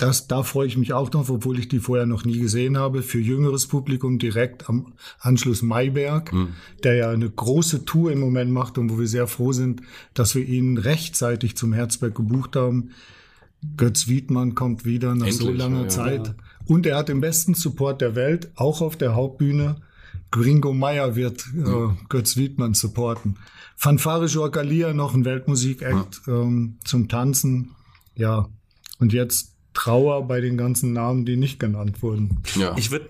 das, 0.00 0.28
da 0.28 0.42
freue 0.42 0.66
ich 0.66 0.78
mich 0.78 0.94
auch 0.94 1.12
noch, 1.12 1.28
obwohl 1.28 1.58
ich 1.58 1.68
die 1.68 1.78
vorher 1.78 2.06
noch 2.06 2.24
nie 2.24 2.38
gesehen 2.38 2.78
habe. 2.78 3.02
Für 3.02 3.20
jüngeres 3.20 3.66
Publikum 3.66 4.18
direkt 4.18 4.68
am 4.68 4.94
Anschluss 5.18 5.60
Mayberg, 5.60 6.32
mhm. 6.32 6.54
der 6.82 6.94
ja 6.94 7.10
eine 7.10 7.28
große 7.28 7.84
Tour 7.84 8.10
im 8.10 8.20
Moment 8.20 8.50
macht 8.50 8.78
und 8.78 8.90
wo 8.90 8.98
wir 8.98 9.06
sehr 9.06 9.26
froh 9.26 9.52
sind, 9.52 9.82
dass 10.14 10.34
wir 10.34 10.46
ihn 10.46 10.78
rechtzeitig 10.78 11.54
zum 11.56 11.74
Herzberg 11.74 12.14
gebucht 12.14 12.56
haben. 12.56 12.90
Götz 13.76 14.08
Wiedmann 14.08 14.54
kommt 14.54 14.86
wieder 14.86 15.14
nach 15.14 15.26
Endlich, 15.26 15.36
so 15.36 15.50
langer 15.50 15.82
ja, 15.82 15.88
Zeit. 15.88 16.26
Ja. 16.28 16.34
Und 16.66 16.86
er 16.86 16.96
hat 16.96 17.10
den 17.10 17.20
besten 17.20 17.52
Support 17.52 18.00
der 18.00 18.14
Welt, 18.14 18.50
auch 18.54 18.80
auf 18.80 18.96
der 18.96 19.14
Hauptbühne. 19.14 19.82
Gringo 20.30 20.72
Meyer 20.72 21.14
wird 21.14 21.44
äh, 21.54 21.88
Götz 22.08 22.38
Wiedmann 22.38 22.72
supporten. 22.72 23.36
Fanfare 23.76 24.26
Joacalia, 24.26 24.94
noch 24.94 25.14
ein 25.14 25.26
Weltmusik-Act 25.26 26.22
ja. 26.26 26.40
ähm, 26.40 26.78
zum 26.84 27.08
Tanzen. 27.08 27.72
Ja, 28.14 28.48
und 28.98 29.12
jetzt 29.12 29.56
Trauer 29.74 30.26
bei 30.26 30.40
den 30.40 30.56
ganzen 30.56 30.92
Namen, 30.92 31.24
die 31.24 31.36
nicht 31.36 31.58
genannt 31.60 32.02
wurden. 32.02 32.42
Ja. 32.56 32.76
Ich 32.76 32.90
würde 32.90 33.08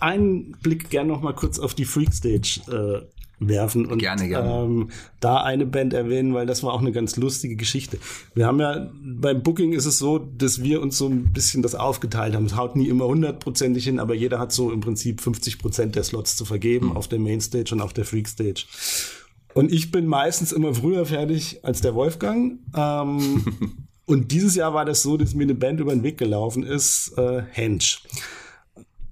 einen 0.00 0.52
Blick 0.62 0.90
gerne 0.90 1.08
noch 1.08 1.22
mal 1.22 1.34
kurz 1.34 1.58
auf 1.58 1.74
die 1.74 1.84
Freakstage 1.84 2.60
äh, 2.70 3.06
werfen 3.48 3.86
und 3.86 3.98
gerne, 3.98 4.28
gerne. 4.28 4.64
Ähm, 4.64 4.90
da 5.20 5.42
eine 5.42 5.66
Band 5.66 5.94
erwähnen, 5.94 6.34
weil 6.34 6.46
das 6.46 6.62
war 6.62 6.72
auch 6.72 6.80
eine 6.80 6.92
ganz 6.92 7.16
lustige 7.16 7.56
Geschichte. 7.56 7.98
Wir 8.34 8.46
haben 8.46 8.60
ja 8.60 8.90
beim 9.02 9.42
Booking 9.42 9.72
ist 9.72 9.86
es 9.86 9.98
so, 9.98 10.18
dass 10.18 10.62
wir 10.62 10.80
uns 10.80 10.98
so 10.98 11.08
ein 11.08 11.32
bisschen 11.32 11.62
das 11.62 11.74
aufgeteilt 11.74 12.34
haben. 12.34 12.46
Es 12.46 12.56
haut 12.56 12.76
nie 12.76 12.88
immer 12.88 13.06
hundertprozentig 13.06 13.84
hin, 13.84 13.98
aber 13.98 14.14
jeder 14.14 14.38
hat 14.38 14.52
so 14.52 14.70
im 14.70 14.80
Prinzip 14.80 15.20
50 15.20 15.58
Prozent 15.58 15.96
der 15.96 16.04
Slots 16.04 16.36
zu 16.36 16.44
vergeben 16.44 16.86
mhm. 16.86 16.96
auf 16.96 17.08
der 17.08 17.18
Mainstage 17.18 17.70
und 17.72 17.80
auf 17.80 17.92
der 17.92 18.04
Freakstage. 18.04 18.64
Und 19.54 19.70
ich 19.70 19.90
bin 19.90 20.06
meistens 20.06 20.52
immer 20.52 20.74
früher 20.74 21.04
fertig 21.04 21.60
als 21.62 21.80
der 21.80 21.94
Wolfgang. 21.94 22.58
Ähm, 22.74 23.44
und 24.12 24.30
dieses 24.30 24.56
Jahr 24.56 24.74
war 24.74 24.84
das 24.84 25.02
so, 25.02 25.16
dass 25.16 25.34
mir 25.34 25.44
eine 25.44 25.54
Band 25.54 25.80
über 25.80 25.90
den 25.90 26.02
Weg 26.02 26.18
gelaufen 26.18 26.64
ist, 26.64 27.16
äh, 27.16 27.42
Hench. 27.50 28.02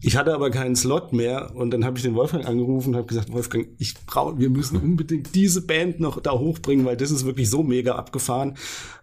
Ich 0.03 0.15
hatte 0.15 0.35
aber 0.35 0.51
keinen 0.51 0.77
Slot 0.77 1.15
mehr 1.15 1.55
und 1.55 1.71
dann 1.71 1.87
habe 1.87 1.97
ich 1.97 2.03
den 2.03 2.15
Wolfgang 2.15 2.47
angerufen 2.47 2.91
und 2.91 2.97
habe 2.97 3.07
gesagt, 3.07 3.33
Wolfgang, 3.33 3.69
ich 3.79 3.95
brauche, 4.05 4.39
wir 4.39 4.51
müssen 4.51 4.77
unbedingt 4.77 5.35
diese 5.35 5.63
Band 5.63 6.01
noch 6.01 6.21
da 6.21 6.33
hochbringen, 6.33 6.85
weil 6.85 6.99
das 6.99 7.11
ist 7.11 7.25
wirklich 7.25 7.49
so 7.49 7.63
mega 7.63 7.95
abgefahren. 7.95 8.59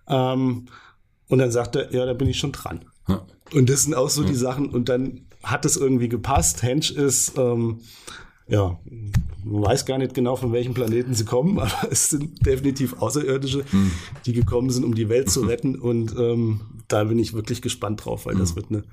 Ähm, 0.08 0.68
und 1.30 1.39
dann 1.39 1.50
sagte 1.50 1.89
er, 1.92 2.00
ja, 2.00 2.06
da 2.06 2.13
bin 2.13 2.27
ich 2.27 2.38
schon 2.38 2.51
dran. 2.51 2.86
Ja. 3.08 3.25
Und 3.54 3.68
das 3.68 3.82
sind 3.82 3.96
auch 3.96 4.12
so 4.12 4.22
ja. 4.22 4.27
die 4.27 4.36
Sachen. 4.36 4.70
Und 4.70 4.89
dann 4.89 5.25
hat 5.42 5.66
es 5.66 5.77
irgendwie 5.77 6.10
gepasst. 6.10 6.62
Hench 6.62 6.92
ist 6.92 7.39
ähm, 7.39 7.80
ja, 8.48 8.80
man 9.44 9.63
weiß 9.63 9.86
gar 9.86 9.98
nicht 9.98 10.13
genau, 10.13 10.36
von 10.36 10.51
welchem 10.51 10.74
Planeten 10.74 11.13
sie 11.13 11.25
kommen, 11.25 11.60
aber 11.60 11.92
es 11.92 12.10
sind 12.10 12.46
definitiv 12.46 13.01
Außerirdische, 13.01 13.63
hm. 13.70 13.92
die 14.25 14.34
gekommen 14.34 14.70
sind, 14.70 14.84
um 14.84 14.96
die 14.96 15.10
Welt 15.10 15.30
zu 15.30 15.42
retten. 15.42 15.75
Und 15.75 16.16
ähm, 16.18 16.62
da 16.88 17.04
bin 17.06 17.20
ich 17.20 17.34
wirklich 17.34 17.62
gespannt 17.62 18.06
drauf, 18.06 18.25
weil 18.25 18.34
hm. 18.34 18.39
das 18.39 18.56
wird 18.56 18.68
eine 18.70 18.84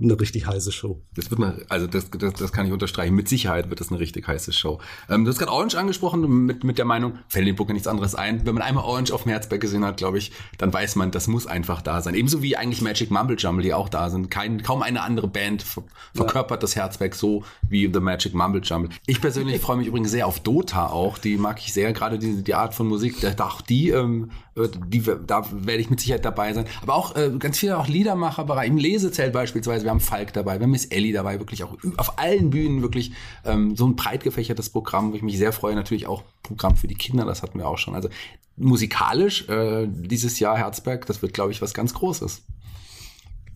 eine 0.00 0.18
richtig 0.18 0.46
heiße 0.46 0.72
Show. 0.72 1.00
Das 1.14 1.30
wird 1.30 1.40
eine, 1.40 1.64
also 1.68 1.86
das, 1.86 2.10
das, 2.10 2.34
das 2.34 2.52
kann 2.52 2.66
ich 2.66 2.72
unterstreichen. 2.72 3.14
Mit 3.14 3.28
Sicherheit 3.28 3.70
wird 3.70 3.80
das 3.80 3.90
eine 3.90 4.00
richtig 4.00 4.26
heiße 4.26 4.52
Show. 4.52 4.80
Ähm, 5.08 5.24
du 5.24 5.30
hast 5.30 5.38
gerade 5.38 5.52
Orange 5.52 5.76
angesprochen 5.76 6.46
mit, 6.46 6.64
mit 6.64 6.78
der 6.78 6.84
Meinung, 6.84 7.18
fällt 7.28 7.46
dem 7.46 7.56
Booker 7.56 7.72
nichts 7.72 7.88
anderes 7.88 8.14
ein. 8.14 8.44
Wenn 8.46 8.54
man 8.54 8.62
einmal 8.62 8.84
Orange 8.84 9.12
auf 9.12 9.22
dem 9.22 9.30
Herzberg 9.30 9.60
gesehen 9.60 9.84
hat, 9.84 9.96
glaube 9.96 10.18
ich, 10.18 10.32
dann 10.58 10.72
weiß 10.72 10.96
man, 10.96 11.10
das 11.10 11.28
muss 11.28 11.46
einfach 11.46 11.82
da 11.82 12.00
sein. 12.00 12.14
Ebenso 12.14 12.42
wie 12.42 12.56
eigentlich 12.56 12.82
Magic 12.82 13.10
Mumble 13.10 13.36
Jumble, 13.36 13.62
die 13.62 13.74
auch 13.74 13.88
da 13.88 14.10
sind. 14.10 14.30
Kein, 14.30 14.62
kaum 14.62 14.82
eine 14.82 15.02
andere 15.02 15.28
Band 15.28 15.62
ver 15.62 15.82
verkörpert 16.14 16.58
ja. 16.58 16.62
das 16.62 16.76
Herzberg 16.76 17.14
so 17.14 17.44
wie 17.68 17.90
The 17.92 18.00
Magic 18.00 18.34
Mumble 18.34 18.62
Jumble. 18.62 18.90
Ich 19.06 19.20
persönlich 19.20 19.60
freue 19.60 19.76
mich 19.76 19.86
übrigens 19.86 20.10
sehr 20.10 20.26
auf 20.26 20.40
Dota 20.40 20.88
auch. 20.88 21.18
Die 21.18 21.36
mag 21.36 21.60
ich 21.60 21.72
sehr, 21.72 21.92
gerade 21.92 22.18
die, 22.18 22.42
die 22.42 22.54
Art 22.54 22.74
von 22.74 22.86
Musik. 22.86 23.16
Auch 23.40 23.60
die 23.60 23.90
ähm, 23.90 24.30
die, 24.54 25.02
da 25.26 25.46
werde 25.50 25.80
ich 25.80 25.88
mit 25.88 26.00
Sicherheit 26.00 26.24
dabei 26.24 26.52
sein. 26.52 26.66
Aber 26.82 26.94
auch 26.94 27.16
äh, 27.16 27.30
ganz 27.38 27.58
viele 27.58 27.78
auch 27.78 27.88
Liedermacherbereich, 27.88 28.68
im 28.68 28.76
Lesezelt 28.76 29.32
beispielsweise, 29.32 29.81
wir 29.84 29.90
haben 29.90 30.00
Falk 30.00 30.32
dabei, 30.32 30.58
wir 30.58 30.64
haben 30.64 30.70
Miss 30.70 30.86
Ellie 30.86 31.12
dabei, 31.12 31.38
wirklich 31.38 31.64
auch 31.64 31.76
auf 31.96 32.18
allen 32.18 32.50
Bühnen 32.50 32.82
wirklich 32.82 33.12
ähm, 33.44 33.76
so 33.76 33.86
ein 33.86 33.96
breit 33.96 34.24
gefächertes 34.24 34.70
Programm, 34.70 35.12
wo 35.12 35.16
ich 35.16 35.22
mich 35.22 35.38
sehr 35.38 35.52
freue. 35.52 35.74
Natürlich 35.74 36.06
auch 36.06 36.22
Programm 36.42 36.76
für 36.76 36.88
die 36.88 36.94
Kinder, 36.94 37.24
das 37.24 37.42
hatten 37.42 37.58
wir 37.58 37.68
auch 37.68 37.78
schon. 37.78 37.94
Also 37.94 38.08
musikalisch 38.56 39.48
äh, 39.48 39.86
dieses 39.88 40.38
Jahr 40.38 40.56
Herzberg, 40.56 41.06
das 41.06 41.22
wird, 41.22 41.34
glaube 41.34 41.52
ich, 41.52 41.62
was 41.62 41.74
ganz 41.74 41.94
Großes. 41.94 42.42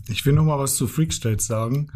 Ich 0.08 0.24
will 0.24 0.34
noch 0.34 0.44
mal 0.44 0.58
was 0.58 0.76
zu 0.76 0.86
Freakstage 0.86 1.40
sagen. 1.40 1.88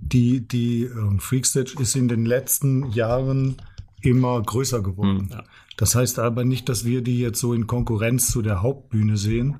Die, 0.00 0.46
die 0.46 0.84
äh, 0.84 1.18
Freakstage 1.18 1.74
ist 1.80 1.96
in 1.96 2.08
den 2.08 2.24
letzten 2.24 2.90
Jahren 2.92 3.56
immer 4.02 4.40
größer 4.42 4.82
geworden. 4.82 5.24
Mhm. 5.24 5.30
Ja. 5.30 5.44
Das 5.76 5.94
heißt 5.94 6.18
aber 6.18 6.44
nicht, 6.44 6.68
dass 6.68 6.84
wir 6.84 7.02
die 7.02 7.18
jetzt 7.18 7.40
so 7.40 7.54
in 7.54 7.66
Konkurrenz 7.66 8.30
zu 8.30 8.42
der 8.42 8.62
Hauptbühne 8.62 9.16
sehen. 9.16 9.56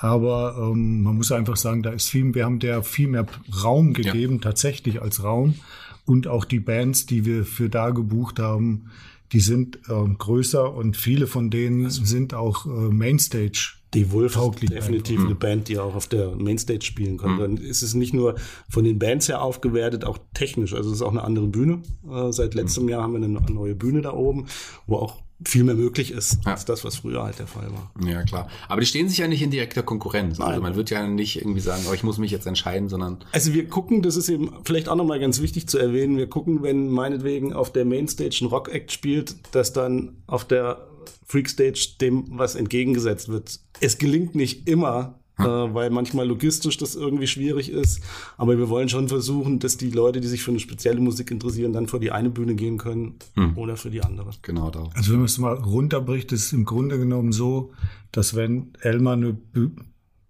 Aber 0.00 0.56
ähm, 0.56 1.02
man 1.02 1.16
muss 1.16 1.32
einfach 1.32 1.56
sagen, 1.56 1.82
da 1.82 1.90
ist 1.90 2.08
viel, 2.08 2.34
wir 2.34 2.44
haben 2.44 2.60
der 2.60 2.84
viel 2.84 3.08
mehr 3.08 3.26
Raum 3.64 3.92
gegeben, 3.92 4.34
ja. 4.34 4.40
tatsächlich 4.40 5.02
als 5.02 5.24
Raum. 5.24 5.56
Und 6.04 6.28
auch 6.28 6.44
die 6.44 6.60
Bands, 6.60 7.06
die 7.06 7.24
wir 7.24 7.44
für 7.44 7.68
da 7.68 7.90
gebucht 7.90 8.38
haben, 8.38 8.90
die 9.32 9.40
sind 9.40 9.78
ähm, 9.90 10.16
größer 10.16 10.72
und 10.72 10.96
viele 10.96 11.26
von 11.26 11.50
denen 11.50 11.84
also, 11.84 12.04
sind 12.04 12.32
auch 12.34 12.66
äh, 12.66 12.70
Mainstage. 12.70 13.77
Die 13.94 14.12
Wolf 14.12 14.36
ist 14.36 14.70
definitiv 14.70 15.20
eine 15.20 15.34
Band, 15.34 15.68
die 15.68 15.78
auch 15.78 15.94
auf 15.94 16.06
der 16.06 16.34
Mainstage 16.36 16.84
spielen 16.84 17.16
kann. 17.16 17.36
Mhm. 17.36 17.38
Dann 17.38 17.56
ist 17.56 17.82
es 17.82 17.94
nicht 17.94 18.12
nur 18.12 18.34
von 18.68 18.84
den 18.84 18.98
Bands 18.98 19.28
her 19.28 19.42
aufgewertet, 19.42 20.04
auch 20.04 20.18
technisch. 20.34 20.74
Also 20.74 20.90
es 20.90 20.96
ist 20.96 21.02
auch 21.02 21.10
eine 21.10 21.24
andere 21.24 21.46
Bühne. 21.46 21.82
Äh, 22.10 22.32
seit 22.32 22.54
letztem 22.54 22.84
mhm. 22.84 22.88
Jahr 22.90 23.02
haben 23.02 23.12
wir 23.12 23.24
eine 23.24 23.28
neue 23.28 23.74
Bühne 23.74 24.02
da 24.02 24.12
oben, 24.12 24.46
wo 24.86 24.96
auch 24.96 25.16
viel 25.46 25.62
mehr 25.62 25.76
möglich 25.76 26.10
ist 26.10 26.38
ja. 26.44 26.52
als 26.52 26.64
das, 26.64 26.84
was 26.84 26.96
früher 26.96 27.22
halt 27.22 27.38
der 27.38 27.46
Fall 27.46 27.68
war. 27.72 27.92
Ja, 28.04 28.22
klar. 28.24 28.48
Aber 28.68 28.80
die 28.80 28.86
stehen 28.86 29.08
sich 29.08 29.18
ja 29.18 29.28
nicht 29.28 29.42
in 29.42 29.50
direkter 29.50 29.82
Konkurrenz. 29.82 30.32
Also 30.32 30.42
Nein. 30.42 30.50
Also 30.50 30.62
man 30.62 30.76
wird 30.76 30.90
ja 30.90 31.06
nicht 31.06 31.36
irgendwie 31.40 31.60
sagen, 31.60 31.84
oh, 31.88 31.94
ich 31.94 32.02
muss 32.02 32.18
mich 32.18 32.32
jetzt 32.32 32.46
entscheiden, 32.46 32.88
sondern. 32.88 33.18
Also 33.32 33.54
wir 33.54 33.68
gucken, 33.68 34.02
das 34.02 34.16
ist 34.16 34.28
eben 34.28 34.50
vielleicht 34.64 34.88
auch 34.88 34.96
nochmal 34.96 35.20
ganz 35.20 35.40
wichtig 35.40 35.68
zu 35.68 35.78
erwähnen, 35.78 36.16
wir 36.16 36.28
gucken, 36.28 36.62
wenn 36.62 36.88
meinetwegen 36.88 37.52
auf 37.52 37.72
der 37.72 37.84
Mainstage 37.84 38.38
ein 38.42 38.46
Rock-Act 38.46 38.90
spielt, 38.90 39.36
dass 39.54 39.72
dann 39.72 40.16
auf 40.26 40.44
der 40.44 40.88
Freakstage 41.26 41.96
dem 42.00 42.24
was 42.30 42.54
entgegengesetzt 42.54 43.28
wird. 43.28 43.60
Es 43.80 43.98
gelingt 43.98 44.34
nicht 44.34 44.68
immer, 44.68 45.18
äh, 45.38 45.44
weil 45.44 45.90
manchmal 45.90 46.26
logistisch 46.26 46.76
das 46.78 46.94
irgendwie 46.96 47.26
schwierig 47.26 47.70
ist. 47.70 48.02
Aber 48.36 48.58
wir 48.58 48.68
wollen 48.68 48.88
schon 48.88 49.08
versuchen, 49.08 49.58
dass 49.58 49.76
die 49.76 49.90
Leute, 49.90 50.20
die 50.20 50.28
sich 50.28 50.42
für 50.42 50.50
eine 50.50 50.60
spezielle 50.60 51.00
Musik 51.00 51.30
interessieren, 51.30 51.72
dann 51.72 51.86
vor 51.86 52.00
die 52.00 52.10
eine 52.10 52.30
Bühne 52.30 52.54
gehen 52.54 52.78
können 52.78 53.14
hm. 53.34 53.56
oder 53.56 53.76
für 53.76 53.90
die 53.90 54.02
andere. 54.02 54.30
Genau 54.42 54.70
da. 54.70 54.88
Also 54.94 55.12
wenn 55.12 55.18
man 55.18 55.26
es 55.26 55.38
mal 55.38 55.54
runterbricht, 55.54 56.32
ist 56.32 56.46
es 56.46 56.52
im 56.52 56.64
Grunde 56.64 56.98
genommen 56.98 57.32
so, 57.32 57.72
dass 58.12 58.34
wenn 58.34 58.72
Elmar 58.80 59.14
eine 59.14 59.36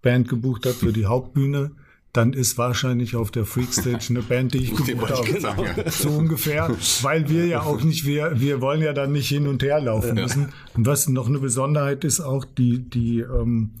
Band 0.01 0.29
gebucht 0.29 0.65
hat 0.65 0.75
für 0.75 0.93
die 0.93 1.05
Hauptbühne, 1.05 1.71
dann 2.13 2.33
ist 2.33 2.57
wahrscheinlich 2.57 3.15
auf 3.15 3.29
der 3.29 3.45
Freakstage 3.45 4.07
eine 4.09 4.21
Band, 4.21 4.53
die 4.53 4.59
ich 4.59 4.75
gebucht 4.85 5.11
habe. 5.11 5.25
Genau. 5.25 5.89
So 5.89 6.09
ungefähr, 6.09 6.75
weil 7.01 7.29
wir 7.29 7.45
ja 7.45 7.61
auch 7.61 7.83
nicht, 7.83 8.05
wir, 8.05 8.39
wir 8.39 8.61
wollen 8.61 8.81
ja 8.81 8.93
dann 8.93 9.11
nicht 9.11 9.29
hin 9.29 9.47
und 9.47 9.61
her 9.61 9.79
laufen 9.79 10.15
müssen. 10.15 10.49
Und 10.75 10.85
was 10.85 11.07
noch 11.07 11.27
eine 11.27 11.39
Besonderheit 11.39 12.03
ist, 12.03 12.19
auch 12.19 12.45
die, 12.45 12.79
die, 12.79 13.19
ähm, 13.19 13.71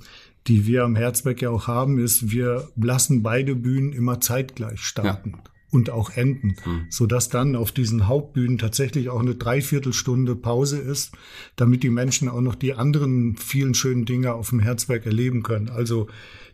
die 0.47 0.67
wir 0.67 0.83
am 0.83 0.95
Herzberg 0.95 1.41
ja 1.41 1.49
auch 1.49 1.67
haben, 1.67 1.97
ist, 1.97 2.31
wir 2.31 2.69
lassen 2.75 3.23
beide 3.23 3.55
Bühnen 3.55 3.93
immer 3.93 4.19
zeitgleich 4.19 4.81
starten. 4.81 5.33
Ja. 5.35 5.51
Und 5.71 5.91
auch 5.91 6.09
enden, 6.11 6.55
mhm. 6.65 6.85
so 6.89 7.05
dass 7.05 7.29
dann 7.29 7.55
auf 7.55 7.71
diesen 7.71 8.07
Hauptbühnen 8.07 8.57
tatsächlich 8.57 9.09
auch 9.09 9.19
eine 9.19 9.35
Dreiviertelstunde 9.35 10.35
Pause 10.35 10.79
ist, 10.79 11.11
damit 11.55 11.83
die 11.83 11.91
Menschen 11.91 12.27
auch 12.27 12.41
noch 12.41 12.55
die 12.55 12.73
anderen 12.73 13.35
vielen 13.37 13.75
schönen 13.75 14.05
Dinge 14.05 14.33
auf 14.33 14.49
dem 14.49 14.59
Herzberg 14.59 15.05
erleben 15.05 15.43
können. 15.43 15.69
Also 15.69 16.07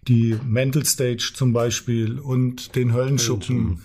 die 0.08 0.38
Mental 0.46 0.86
Stage 0.86 1.32
zum 1.34 1.54
Beispiel 1.54 2.20
und 2.20 2.76
den 2.76 2.94
Höllenschuppen. 2.94 3.80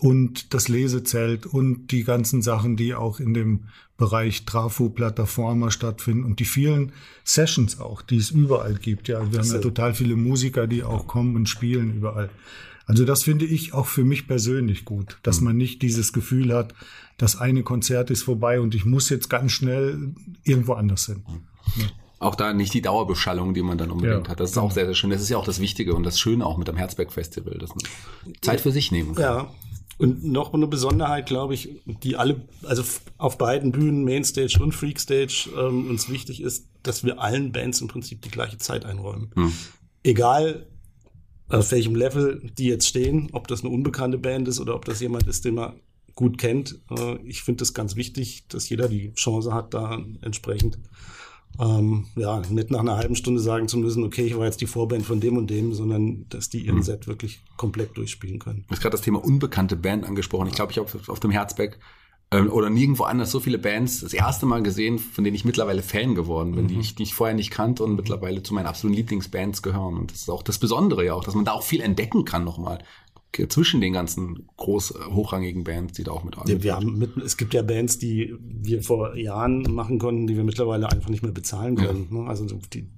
und 0.00 0.52
das 0.52 0.66
Lesezelt 0.66 1.46
und 1.46 1.92
die 1.92 2.02
ganzen 2.02 2.42
Sachen, 2.42 2.76
die 2.76 2.94
auch 2.94 3.20
in 3.20 3.34
dem 3.34 3.60
Bereich 3.96 4.44
Trafo, 4.44 4.90
Plattformer 4.90 5.70
stattfinden 5.70 6.24
und 6.24 6.38
die 6.38 6.44
vielen 6.44 6.92
Sessions 7.24 7.80
auch, 7.80 8.02
die 8.02 8.16
es 8.16 8.30
überall 8.30 8.74
gibt. 8.74 9.08
Ja, 9.08 9.32
wir 9.32 9.38
haben 9.38 9.48
ja 9.48 9.58
total 9.58 9.94
viele 9.94 10.16
Musiker, 10.16 10.66
die 10.66 10.82
auch 10.82 11.06
kommen 11.06 11.34
und 11.34 11.48
spielen 11.48 11.96
überall. 11.96 12.28
Also 12.86 13.04
das 13.04 13.24
finde 13.24 13.44
ich 13.44 13.74
auch 13.74 13.86
für 13.86 14.04
mich 14.04 14.26
persönlich 14.28 14.84
gut, 14.84 15.18
dass 15.22 15.40
man 15.40 15.56
nicht 15.56 15.82
dieses 15.82 16.12
Gefühl 16.12 16.54
hat, 16.54 16.72
das 17.18 17.36
eine 17.36 17.62
Konzert 17.62 18.10
ist 18.10 18.22
vorbei 18.22 18.60
und 18.60 18.74
ich 18.74 18.84
muss 18.84 19.08
jetzt 19.08 19.28
ganz 19.28 19.52
schnell 19.52 20.14
irgendwo 20.44 20.74
anders 20.74 21.06
hin. 21.06 21.24
Ja. 21.76 21.86
Auch 22.18 22.34
da 22.34 22.52
nicht 22.52 22.72
die 22.72 22.82
Dauerbeschallung, 22.82 23.52
die 23.54 23.62
man 23.62 23.76
dann 23.76 23.90
unbedingt 23.90 24.26
ja, 24.26 24.30
hat. 24.30 24.40
Das 24.40 24.50
ist 24.50 24.54
genau. 24.54 24.66
auch 24.66 24.70
sehr, 24.70 24.86
sehr 24.86 24.94
schön. 24.94 25.10
Das 25.10 25.20
ist 25.20 25.28
ja 25.28 25.36
auch 25.36 25.44
das 25.44 25.60
Wichtige 25.60 25.94
und 25.94 26.04
das 26.04 26.18
Schöne 26.18 26.46
auch 26.46 26.56
mit 26.56 26.68
dem 26.68 26.76
Herzberg 26.76 27.12
Festival, 27.12 27.58
dass 27.58 27.70
man 27.70 28.34
Zeit 28.40 28.60
für 28.60 28.72
sich 28.72 28.90
nehmen 28.90 29.14
kann. 29.14 29.22
Ja, 29.22 29.54
und 29.98 30.24
noch 30.24 30.52
eine 30.52 30.66
Besonderheit, 30.66 31.26
glaube 31.26 31.54
ich, 31.54 31.80
die 31.86 32.16
alle, 32.16 32.42
also 32.64 32.82
auf 33.16 33.38
beiden 33.38 33.72
Bühnen, 33.72 34.04
Mainstage 34.04 34.58
und 34.62 34.72
Freakstage, 34.72 35.48
ähm, 35.58 35.88
uns 35.88 36.10
wichtig 36.10 36.42
ist, 36.42 36.68
dass 36.82 37.02
wir 37.02 37.20
allen 37.20 37.52
Bands 37.52 37.80
im 37.80 37.88
Prinzip 37.88 38.22
die 38.22 38.30
gleiche 38.30 38.58
Zeit 38.58 38.84
einräumen. 38.84 39.30
Hm. 39.34 39.52
Egal, 40.02 40.66
auf 41.48 41.70
welchem 41.70 41.94
Level 41.94 42.50
die 42.58 42.66
jetzt 42.66 42.88
stehen, 42.88 43.28
ob 43.32 43.48
das 43.48 43.60
eine 43.60 43.70
unbekannte 43.70 44.18
Band 44.18 44.48
ist 44.48 44.60
oder 44.60 44.74
ob 44.74 44.84
das 44.84 45.00
jemand 45.00 45.26
ist, 45.28 45.44
den 45.44 45.54
man 45.54 45.74
gut 46.14 46.38
kennt. 46.38 46.80
Äh, 46.90 47.16
ich 47.24 47.42
finde 47.42 47.62
es 47.62 47.74
ganz 47.74 47.96
wichtig, 47.96 48.48
dass 48.48 48.68
jeder 48.68 48.88
die 48.88 49.12
Chance 49.14 49.54
hat, 49.54 49.74
da 49.74 50.02
entsprechend 50.22 50.78
ähm, 51.58 52.06
ja, 52.16 52.42
nicht 52.50 52.70
nach 52.70 52.80
einer 52.80 52.96
halben 52.96 53.16
Stunde 53.16 53.40
sagen 53.40 53.68
zu 53.68 53.78
müssen, 53.78 54.04
okay, 54.04 54.26
ich 54.26 54.36
war 54.36 54.44
jetzt 54.44 54.60
die 54.60 54.66
Vorband 54.66 55.06
von 55.06 55.20
dem 55.20 55.36
und 55.36 55.48
dem, 55.48 55.72
sondern 55.72 56.26
dass 56.28 56.48
die 56.48 56.60
ihren 56.60 56.76
mhm. 56.76 56.82
Set 56.82 57.06
wirklich 57.06 57.42
komplett 57.56 57.96
durchspielen 57.96 58.38
können. 58.38 58.64
Du 58.66 58.72
hast 58.72 58.82
gerade 58.82 58.92
das 58.92 59.02
Thema 59.02 59.24
unbekannte 59.24 59.76
Band 59.76 60.04
angesprochen. 60.04 60.48
Ich 60.48 60.54
glaube, 60.54 60.72
ich 60.72 60.78
habe 60.78 60.88
auf, 61.06 61.20
dem 61.20 61.30
Herzberg 61.30 61.78
oder 62.32 62.70
nirgendwo 62.70 63.04
anders 63.04 63.30
so 63.30 63.38
viele 63.38 63.58
Bands 63.58 64.00
das 64.00 64.12
erste 64.12 64.46
Mal 64.46 64.62
gesehen, 64.62 64.98
von 64.98 65.22
denen 65.22 65.36
ich 65.36 65.44
mittlerweile 65.44 65.82
Fan 65.82 66.16
geworden 66.16 66.52
bin, 66.56 66.64
mhm. 66.64 66.68
die, 66.68 66.80
ich, 66.80 66.94
die 66.96 67.04
ich 67.04 67.14
vorher 67.14 67.36
nicht 67.36 67.50
kannte 67.50 67.84
und 67.84 67.94
mittlerweile 67.94 68.42
zu 68.42 68.52
meinen 68.52 68.66
absoluten 68.66 68.96
Lieblingsbands 68.96 69.62
gehören. 69.62 69.96
Und 69.96 70.10
das 70.10 70.22
ist 70.22 70.30
auch 70.30 70.42
das 70.42 70.58
Besondere 70.58 71.04
ja 71.04 71.14
auch, 71.14 71.24
dass 71.24 71.34
man 71.34 71.44
da 71.44 71.52
auch 71.52 71.62
viel 71.62 71.80
entdecken 71.80 72.24
kann 72.24 72.44
nochmal 72.44 72.78
zwischen 73.48 73.82
den 73.82 73.92
ganzen 73.92 74.48
groß 74.56 74.92
äh, 74.92 75.12
hochrangigen 75.12 75.64
Bands, 75.64 75.92
die 75.92 76.04
da 76.04 76.12
auch 76.12 76.24
mit 76.24 76.38
arbeiten. 76.38 76.62
Wir 76.62 76.74
haben 76.74 76.96
mit, 76.96 77.16
es 77.18 77.36
gibt 77.36 77.52
ja 77.52 77.62
Bands, 77.62 77.98
die 77.98 78.34
wir 78.40 78.82
vor 78.82 79.14
Jahren 79.16 79.62
machen 79.62 79.98
konnten, 79.98 80.26
die 80.26 80.36
wir 80.36 80.44
mittlerweile 80.44 80.90
einfach 80.90 81.10
nicht 81.10 81.22
mehr 81.22 81.32
bezahlen 81.32 81.76
können. 81.76 82.08
Ja. 82.10 82.22
Ne? 82.22 82.28
Also 82.28 82.46
die 82.72 82.88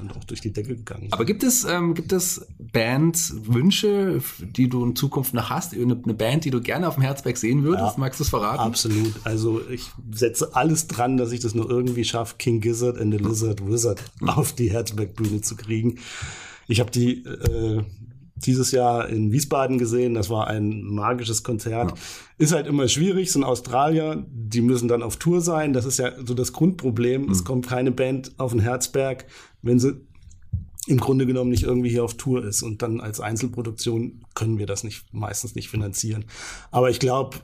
dann 0.00 0.08
doch 0.08 0.24
durch 0.24 0.40
die 0.40 0.52
Decke 0.52 0.76
gegangen 0.76 1.02
sind. 1.02 1.12
Aber 1.12 1.24
gibt 1.24 1.42
es, 1.42 1.64
ähm, 1.64 1.94
gibt 1.94 2.12
es 2.12 2.46
Bands, 2.58 3.34
Wünsche, 3.44 4.22
die 4.40 4.68
du 4.68 4.84
in 4.84 4.96
Zukunft 4.96 5.34
noch 5.34 5.50
hast? 5.50 5.74
Eine, 5.74 6.00
eine 6.02 6.14
Band, 6.14 6.44
die 6.44 6.50
du 6.50 6.60
gerne 6.60 6.88
auf 6.88 6.94
dem 6.94 7.02
Herzberg 7.02 7.36
sehen 7.36 7.62
würdest? 7.62 7.96
Ja, 7.96 8.00
Magst 8.00 8.20
du 8.20 8.24
es 8.24 8.30
verraten? 8.30 8.60
Absolut. 8.60 9.14
Also 9.24 9.60
ich 9.68 9.90
setze 10.12 10.54
alles 10.54 10.86
dran, 10.86 11.16
dass 11.16 11.32
ich 11.32 11.40
das 11.40 11.54
nur 11.54 11.68
irgendwie 11.70 12.04
schaffe, 12.04 12.36
King 12.38 12.60
Gizzard 12.60 12.98
and 12.98 13.12
the 13.12 13.18
Lizard 13.22 13.66
Wizard 13.66 14.02
auf 14.26 14.52
die 14.52 14.70
Herzberg-Bühne 14.70 15.40
zu 15.42 15.56
kriegen. 15.56 15.98
Ich 16.68 16.80
habe 16.80 16.90
die 16.90 17.24
äh, 17.24 17.82
dieses 18.46 18.72
Jahr 18.72 19.08
in 19.08 19.32
Wiesbaden 19.32 19.78
gesehen. 19.78 20.14
Das 20.14 20.30
war 20.30 20.46
ein 20.46 20.82
magisches 20.82 21.42
Konzert. 21.42 21.90
Ja. 21.90 21.96
Ist 22.38 22.52
halt 22.52 22.66
immer 22.66 22.88
schwierig, 22.88 23.30
sind 23.30 23.44
Australier, 23.44 24.26
die 24.30 24.60
müssen 24.60 24.88
dann 24.88 25.02
auf 25.02 25.16
Tour 25.16 25.40
sein. 25.40 25.72
Das 25.72 25.84
ist 25.84 25.98
ja 25.98 26.12
so 26.24 26.34
das 26.34 26.52
Grundproblem. 26.52 27.26
Mhm. 27.26 27.30
Es 27.30 27.44
kommt 27.44 27.66
keine 27.66 27.92
Band 27.92 28.32
auf 28.38 28.52
den 28.52 28.60
Herzberg, 28.60 29.26
wenn 29.62 29.78
sie 29.78 30.00
im 30.86 30.98
Grunde 30.98 31.26
genommen 31.26 31.50
nicht 31.50 31.62
irgendwie 31.62 31.90
hier 31.90 32.04
auf 32.04 32.14
Tour 32.14 32.44
ist. 32.44 32.62
Und 32.62 32.82
dann 32.82 33.00
als 33.00 33.20
Einzelproduktion 33.20 34.24
können 34.34 34.58
wir 34.58 34.66
das 34.66 34.84
nicht, 34.84 35.12
meistens 35.12 35.54
nicht 35.54 35.68
finanzieren. 35.68 36.24
Aber 36.70 36.90
ich 36.90 36.98
glaube, 36.98 37.38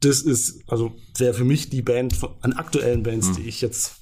das 0.00 0.22
ist, 0.22 0.62
also 0.66 0.92
wäre 1.16 1.34
für 1.34 1.44
mich 1.44 1.70
die 1.70 1.82
Band 1.82 2.18
an 2.40 2.54
aktuellen 2.54 3.02
Bands, 3.02 3.28
mhm. 3.28 3.36
die 3.36 3.48
ich 3.48 3.60
jetzt 3.60 3.99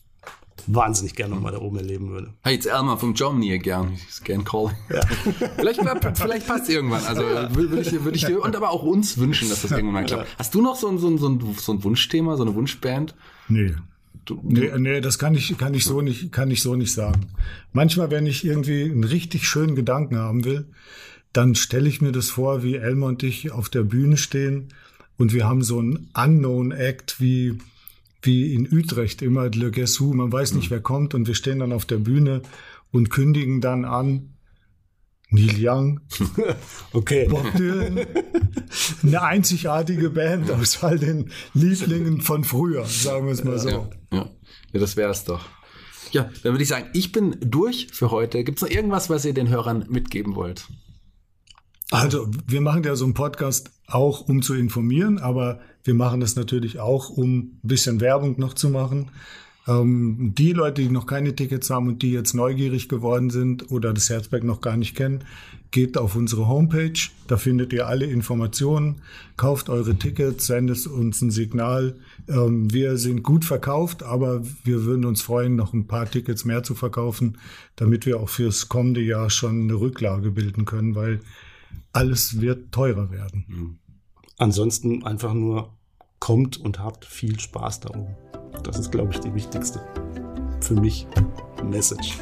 wahnsinnig 0.67 1.15
gerne 1.15 1.35
nochmal 1.35 1.53
da 1.53 1.59
oben 1.59 1.79
erleben 1.79 2.11
würde. 2.11 2.33
Hey, 2.43 2.55
jetzt 2.55 2.67
Elmar 2.67 2.99
vom 2.99 3.15
Germany 3.15 3.59
gern. 3.59 3.97
Ich 4.09 4.25
gern 4.25 4.45
Calling. 4.45 4.77
Ja. 4.91 5.01
vielleicht, 5.57 5.81
vielleicht 6.15 6.47
passt 6.47 6.69
irgendwann. 6.69 7.05
Also 7.05 7.23
würde 7.23 7.81
ich, 7.81 8.05
würd 8.05 8.17
ich 8.17 8.25
dir 8.25 8.43
und 8.43 8.57
aber 8.57 8.71
auch 8.71 8.83
uns 8.83 9.19
wünschen, 9.19 9.49
dass 9.49 9.63
das 9.63 9.71
irgendwann 9.71 9.95
mal 9.95 10.05
klappt. 10.05 10.27
Hast 10.39 10.55
du 10.55 10.61
noch 10.61 10.77
so 10.77 10.89
ein, 10.89 10.99
so 10.99 11.09
ein, 11.09 11.19
so 11.19 11.29
ein, 11.29 11.55
so 11.59 11.73
ein 11.73 11.85
Wunschthema, 11.85 12.37
so 12.37 12.43
eine 12.43 12.55
Wunschband? 12.55 13.15
Nee. 13.49 13.75
Du, 14.25 14.41
nee, 14.43 14.71
nee, 14.77 15.01
das 15.01 15.19
kann 15.19 15.35
ich, 15.35 15.57
kann 15.57 15.73
ich 15.73 15.85
so 15.85 16.03
nicht, 16.03 16.33
kann 16.33 16.51
ich 16.51 16.61
so 16.61 16.77
nicht 16.77 16.93
sagen. 16.93 17.29
Manchmal, 17.73 18.11
wenn 18.11 18.27
ich 18.27 18.45
irgendwie 18.45 18.85
einen 18.85 19.05
richtig 19.05 19.49
schönen 19.49 19.75
Gedanken 19.75 20.19
haben 20.19 20.45
will, 20.45 20.67
dann 21.33 21.55
stelle 21.55 21.89
ich 21.89 22.03
mir 22.03 22.13
das 22.13 22.29
vor, 22.31 22.63
wie 22.63 22.77
Elmar 22.77 23.09
und 23.09 23.23
ich 23.23 23.53
auf 23.53 23.69
der 23.69 23.85
Bühne 23.85 24.17
stehen 24.17 24.69
und 25.17 25.33
wir 25.33 25.47
haben 25.47 25.63
so 25.63 25.79
einen 25.79 26.11
Unknown 26.15 26.73
Act 26.73 27.21
wie 27.21 27.59
wie 28.23 28.55
in 28.55 28.69
Utrecht 28.71 29.23
immer 29.23 29.49
Le 29.49 29.71
Guess 29.71 30.01
Who, 30.01 30.13
man 30.13 30.33
weiß 30.33 30.55
nicht, 30.55 30.71
wer 30.71 30.81
kommt 30.81 31.15
und 31.15 31.27
wir 31.27 31.35
stehen 31.35 31.61
dann 31.61 31.73
auf 31.73 31.85
der 31.85 31.99
Bühne 31.99 32.43
und 32.91 33.11
kündigen 33.11 33.61
dann 33.61 33.85
an, 33.85 34.35
Neil 35.31 35.57
Young, 35.59 36.01
okay. 36.93 37.27
Bob 37.29 37.55
Dylan, 37.55 38.07
eine 39.03 39.23
einzigartige 39.23 40.11
Band 40.11 40.51
aus 40.51 40.83
all 40.83 40.99
den 40.99 41.31
Lieblingen 41.53 42.23
von 42.23 42.45
früher, 42.45 42.87
sagen 42.87 43.27
wir 43.27 43.33
es 43.33 43.45
mal 43.45 43.59
so. 43.59 43.69
Ja, 43.69 43.91
ja. 44.11 44.31
ja 44.73 44.81
das 44.81 44.97
wäre 44.97 45.11
es 45.11 45.25
doch. 45.25 45.45
Ja, 46.13 46.31
dann 46.43 46.53
würde 46.55 46.63
ich 46.63 46.69
sagen, 46.69 46.87
ich 46.95 47.13
bin 47.13 47.37
durch 47.41 47.89
für 47.93 48.11
heute. 48.11 48.43
Gibt 48.43 48.59
es 48.59 48.63
noch 48.63 48.71
irgendwas, 48.71 49.11
was 49.11 49.27
ihr 49.27 49.35
den 49.35 49.51
Hörern 49.51 49.85
mitgeben 49.91 50.35
wollt? 50.35 50.67
Also, 51.91 52.29
wir 52.47 52.61
machen 52.61 52.85
ja 52.85 52.97
so 52.97 53.05
einen 53.05 53.15
Podcast 53.15 53.71
auch, 53.87 54.29
um 54.29 54.43
zu 54.43 54.55
informieren, 54.55 55.19
aber 55.19 55.61
wir 55.85 55.95
machen 55.95 56.21
das 56.21 56.37
natürlich 56.37 56.81
auch, 56.81 57.09
um 57.09 57.39
ein 57.39 57.61
bisschen 57.63 58.01
Werbung 58.01 58.39
noch 58.39 58.53
zu 58.53 58.69
machen. 58.69 59.11
Ähm, 59.69 60.33
die 60.37 60.53
Leute, 60.53 60.83
die 60.83 60.89
noch 60.89 61.07
keine 61.07 61.37
Tickets 61.37 61.71
haben 61.71 61.89
und 61.89 62.03
die 62.03 62.13
jetzt 62.13 62.35
neugierig 62.35 62.89
geworden 62.89 63.31
sind 63.31 63.71
oder 63.71 63.93
das 63.93 64.09
Herzberg 64.09 64.43
noch 64.45 64.61
gar 64.61 64.77
nicht 64.77 64.97
kennen, 64.97 65.25
geht 65.71 65.99
auf 65.99 66.17
unsere 66.17 66.49
Homepage. 66.49 66.99
Da 67.27 67.37
findet 67.37 67.73
ihr 67.73 67.87
alle 67.87 68.07
Informationen. 68.07 69.03
Kauft 69.37 69.69
eure 69.69 69.95
Tickets, 69.97 70.47
sendet 70.47 70.87
uns 70.87 71.21
ein 71.21 71.31
Signal. 71.31 71.97
Ähm, 72.29 72.73
wir 72.73 72.97
sind 72.97 73.23
gut 73.23 73.45
verkauft, 73.45 74.03
aber 74.03 74.43
wir 74.65 74.85
würden 74.85 75.05
uns 75.05 75.21
freuen, 75.21 75.57
noch 75.57 75.75
ein 75.75 75.87
paar 75.87 76.11
Tickets 76.11 76.47
mehr 76.47 76.63
zu 76.63 76.75
verkaufen, 76.75 77.37
damit 77.77 78.07
wir 78.07 78.21
auch 78.21 78.31
fürs 78.31 78.69
kommende 78.69 79.03
Jahr 79.03 79.29
schon 79.29 79.63
eine 79.63 79.75
Rücklage 79.75 80.31
bilden 80.31 80.65
können, 80.65 80.95
weil 80.95 81.21
alles 81.93 82.41
wird 82.41 82.73
teurer 82.73 83.11
werden. 83.11 83.45
Mhm. 83.49 83.79
Ansonsten 84.37 85.05
einfach 85.05 85.35
nur 85.35 85.77
kommt 86.21 86.57
und 86.57 86.79
habt 86.79 87.05
viel 87.05 87.39
Spaß 87.39 87.81
darum. 87.81 88.15
Das 88.63 88.79
ist, 88.79 88.91
glaube 88.91 89.13
ich, 89.13 89.21
die 89.21 89.35
wichtigste 89.35 89.81
für 90.61 90.75
mich 90.75 91.07
Message. 91.65 92.19